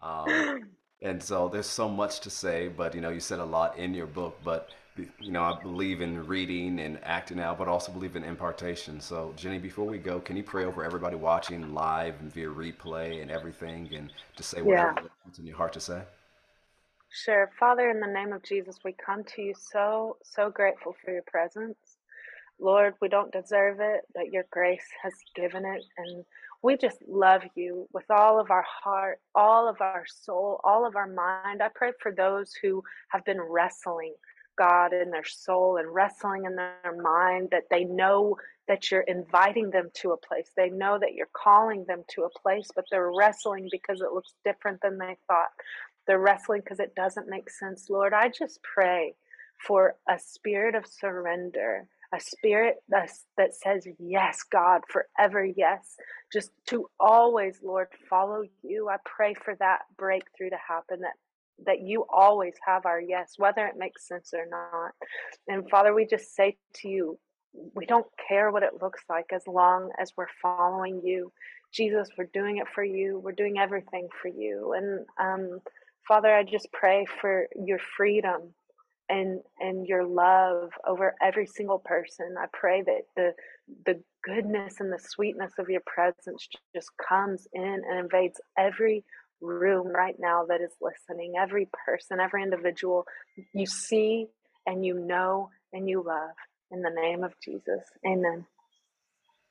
Um, 0.01 0.69
and 1.01 1.21
so 1.21 1.47
there's 1.47 1.65
so 1.65 1.87
much 1.89 2.19
to 2.21 2.29
say, 2.29 2.67
but 2.67 2.93
you 2.95 3.01
know, 3.01 3.09
you 3.09 3.19
said 3.19 3.39
a 3.39 3.45
lot 3.45 3.77
in 3.77 3.93
your 3.93 4.07
book, 4.07 4.37
but 4.43 4.69
you 5.19 5.31
know, 5.31 5.43
I 5.43 5.61
believe 5.61 6.01
in 6.01 6.25
reading 6.27 6.79
and 6.79 6.99
acting 7.03 7.39
out, 7.39 7.57
but 7.57 7.67
also 7.67 7.91
believe 7.91 8.15
in 8.15 8.23
impartation. 8.23 8.99
So, 8.99 9.33
Jenny, 9.37 9.59
before 9.59 9.85
we 9.85 9.97
go, 9.97 10.19
can 10.19 10.35
you 10.35 10.43
pray 10.43 10.65
over 10.65 10.83
everybody 10.83 11.15
watching 11.15 11.73
live 11.73 12.15
and 12.19 12.33
via 12.33 12.47
replay 12.47 13.21
and 13.21 13.31
everything, 13.31 13.89
and 13.93 14.11
just 14.35 14.49
say 14.49 14.61
whatever 14.61 15.01
yeah. 15.03 15.39
in 15.39 15.45
your 15.45 15.55
heart 15.55 15.73
to 15.73 15.79
say? 15.79 16.01
Sure. 17.11 17.49
Father, 17.59 17.89
in 17.89 17.99
the 17.99 18.07
name 18.07 18.33
of 18.33 18.43
Jesus, 18.43 18.79
we 18.83 18.93
come 18.93 19.23
to 19.35 19.41
you 19.41 19.53
so, 19.57 20.17
so 20.23 20.49
grateful 20.49 20.95
for 21.03 21.11
your 21.11 21.23
presence. 21.23 21.77
Lord, 22.59 22.95
we 23.01 23.07
don't 23.07 23.31
deserve 23.31 23.79
it, 23.79 24.01
but 24.13 24.31
your 24.31 24.45
grace 24.51 24.87
has 25.01 25.13
given 25.35 25.65
it. 25.65 25.83
And 25.97 26.25
we 26.61 26.75
just 26.77 26.97
love 27.07 27.43
you 27.55 27.87
with 27.93 28.09
all 28.09 28.39
of 28.39 28.51
our 28.51 28.65
heart, 28.67 29.19
all 29.33 29.69
of 29.69 29.79
our 29.81 30.03
soul, 30.07 30.59
all 30.63 30.85
of 30.85 30.95
our 30.95 31.07
mind. 31.07 31.61
I 31.61 31.69
pray 31.73 31.91
for 32.01 32.11
those 32.11 32.53
who 32.61 32.83
have 33.09 33.23
been 33.23 33.41
wrestling, 33.41 34.13
God, 34.57 34.93
in 34.93 35.09
their 35.09 35.25
soul 35.25 35.77
and 35.77 35.93
wrestling 35.93 36.45
in 36.45 36.55
their 36.55 37.01
mind, 37.01 37.49
that 37.51 37.69
they 37.71 37.85
know 37.85 38.35
that 38.67 38.91
you're 38.91 39.01
inviting 39.01 39.71
them 39.71 39.89
to 39.95 40.11
a 40.11 40.17
place. 40.17 40.51
They 40.55 40.69
know 40.69 40.99
that 40.99 41.13
you're 41.13 41.29
calling 41.33 41.85
them 41.87 42.03
to 42.09 42.23
a 42.23 42.39
place, 42.39 42.69
but 42.75 42.85
they're 42.91 43.11
wrestling 43.11 43.69
because 43.71 44.01
it 44.01 44.11
looks 44.13 44.33
different 44.43 44.81
than 44.81 44.97
they 44.97 45.17
thought. 45.27 45.49
They're 46.05 46.19
wrestling 46.19 46.61
because 46.63 46.79
it 46.79 46.93
doesn't 46.95 47.29
make 47.29 47.49
sense. 47.49 47.89
Lord, 47.89 48.13
I 48.13 48.29
just 48.29 48.59
pray 48.61 49.15
for 49.65 49.95
a 50.07 50.19
spirit 50.19 50.75
of 50.75 50.85
surrender, 50.85 51.87
a 52.13 52.19
spirit 52.19 52.77
that, 52.89 53.11
that 53.37 53.53
says, 53.53 53.87
Yes, 53.99 54.43
God, 54.43 54.81
forever, 54.89 55.43
yes. 55.45 55.95
Just 56.31 56.51
to 56.67 56.89
always, 56.99 57.59
Lord, 57.63 57.87
follow 58.09 58.43
you. 58.63 58.89
I 58.89 58.97
pray 59.05 59.33
for 59.33 59.55
that 59.55 59.79
breakthrough 59.97 60.51
to 60.51 60.57
happen, 60.67 61.01
that 61.01 61.13
that 61.65 61.81
you 61.81 62.05
always 62.09 62.53
have 62.65 62.85
our 62.85 63.01
yes, 63.01 63.33
whether 63.37 63.65
it 63.65 63.77
makes 63.77 64.07
sense 64.07 64.33
or 64.33 64.45
not. 64.49 64.91
And 65.47 65.69
Father, 65.69 65.93
we 65.93 66.05
just 66.05 66.35
say 66.35 66.57
to 66.75 66.89
you, 66.89 67.19
we 67.73 67.85
don't 67.85 68.05
care 68.27 68.51
what 68.51 68.63
it 68.63 68.81
looks 68.81 69.03
like 69.09 69.31
as 69.33 69.45
long 69.47 69.89
as 69.99 70.13
we're 70.15 70.27
following 70.41 71.01
you. 71.03 71.31
Jesus, 71.71 72.09
we're 72.17 72.29
doing 72.33 72.57
it 72.57 72.67
for 72.73 72.83
you. 72.83 73.19
We're 73.19 73.31
doing 73.31 73.59
everything 73.59 74.07
for 74.21 74.27
you. 74.27 74.73
And 74.73 75.05
um, 75.19 75.59
Father, 76.07 76.33
I 76.33 76.43
just 76.43 76.71
pray 76.71 77.05
for 77.21 77.47
your 77.55 77.79
freedom 77.97 78.53
and 79.09 79.41
and 79.59 79.87
your 79.87 80.05
love 80.05 80.69
over 80.87 81.15
every 81.21 81.47
single 81.47 81.79
person. 81.79 82.35
I 82.39 82.45
pray 82.53 82.83
that 82.83 83.01
the 83.15 83.33
the 83.85 84.01
goodness 84.23 84.79
and 84.79 84.91
the 84.91 84.99
sweetness 84.99 85.53
of 85.59 85.69
your 85.69 85.81
presence 85.85 86.47
just 86.75 86.91
comes 87.07 87.47
in 87.53 87.81
and 87.89 87.99
invades 87.99 88.39
every 88.57 89.03
room 89.41 89.87
right 89.87 90.15
now 90.19 90.45
that 90.47 90.61
is 90.61 90.73
listening, 90.81 91.33
every 91.39 91.67
person, 91.85 92.19
every 92.19 92.43
individual 92.43 93.05
you 93.53 93.65
see 93.65 94.27
and 94.65 94.85
you 94.85 94.93
know 94.93 95.49
and 95.73 95.89
you 95.89 96.03
love. 96.05 96.35
In 96.71 96.81
the 96.81 96.91
name 96.91 97.23
of 97.23 97.33
Jesus. 97.43 97.81
Amen. 98.05 98.45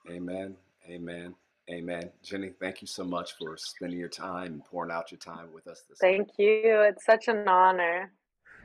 Amen. 0.09 0.57
Amen. 0.89 1.35
Amen. 1.71 2.11
Jenny, 2.23 2.51
thank 2.61 2.81
you 2.81 2.87
so 2.87 3.05
much 3.05 3.33
for 3.39 3.57
spending 3.59 3.99
your 3.99 4.09
time 4.09 4.47
and 4.47 4.65
pouring 4.65 4.91
out 4.91 5.11
your 5.11 5.19
time 5.19 5.49
with 5.53 5.67
us 5.67 5.83
this 5.89 5.99
Thank 5.99 6.29
you. 6.39 6.63
It's 6.65 7.05
such 7.05 7.29
an 7.29 7.47
honor. 7.47 8.13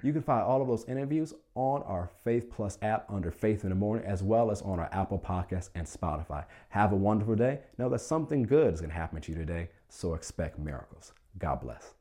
You 0.04 0.12
can 0.12 0.22
find 0.22 0.44
all 0.44 0.62
of 0.62 0.68
those 0.68 0.84
interviews 0.86 1.34
on 1.56 1.82
our 1.84 2.10
Faith 2.26 2.52
Plus 2.52 2.78
app 2.82 3.06
under 3.10 3.32
Faith 3.32 3.64
in 3.64 3.70
the 3.70 3.76
Morning, 3.76 4.06
as 4.06 4.22
well 4.22 4.52
as 4.52 4.62
on 4.62 4.78
our 4.78 4.90
Apple 4.92 5.18
Podcasts 5.18 5.70
and 5.76 5.88
Spotify. 5.88 6.44
Have 6.70 6.92
a 6.92 6.98
wonderful 6.98 7.36
day. 7.36 7.60
Know 7.78 7.88
that 7.88 8.00
something 8.00 8.44
good 8.44 8.74
is 8.74 8.82
going 8.82 8.90
to 8.90 8.96
happen 8.96 9.22
to 9.22 9.32
you 9.32 9.38
today, 9.38 9.70
so 9.88 10.14
expect 10.14 10.60
miracles. 10.60 11.14
God 11.40 11.62
bless. 11.62 11.94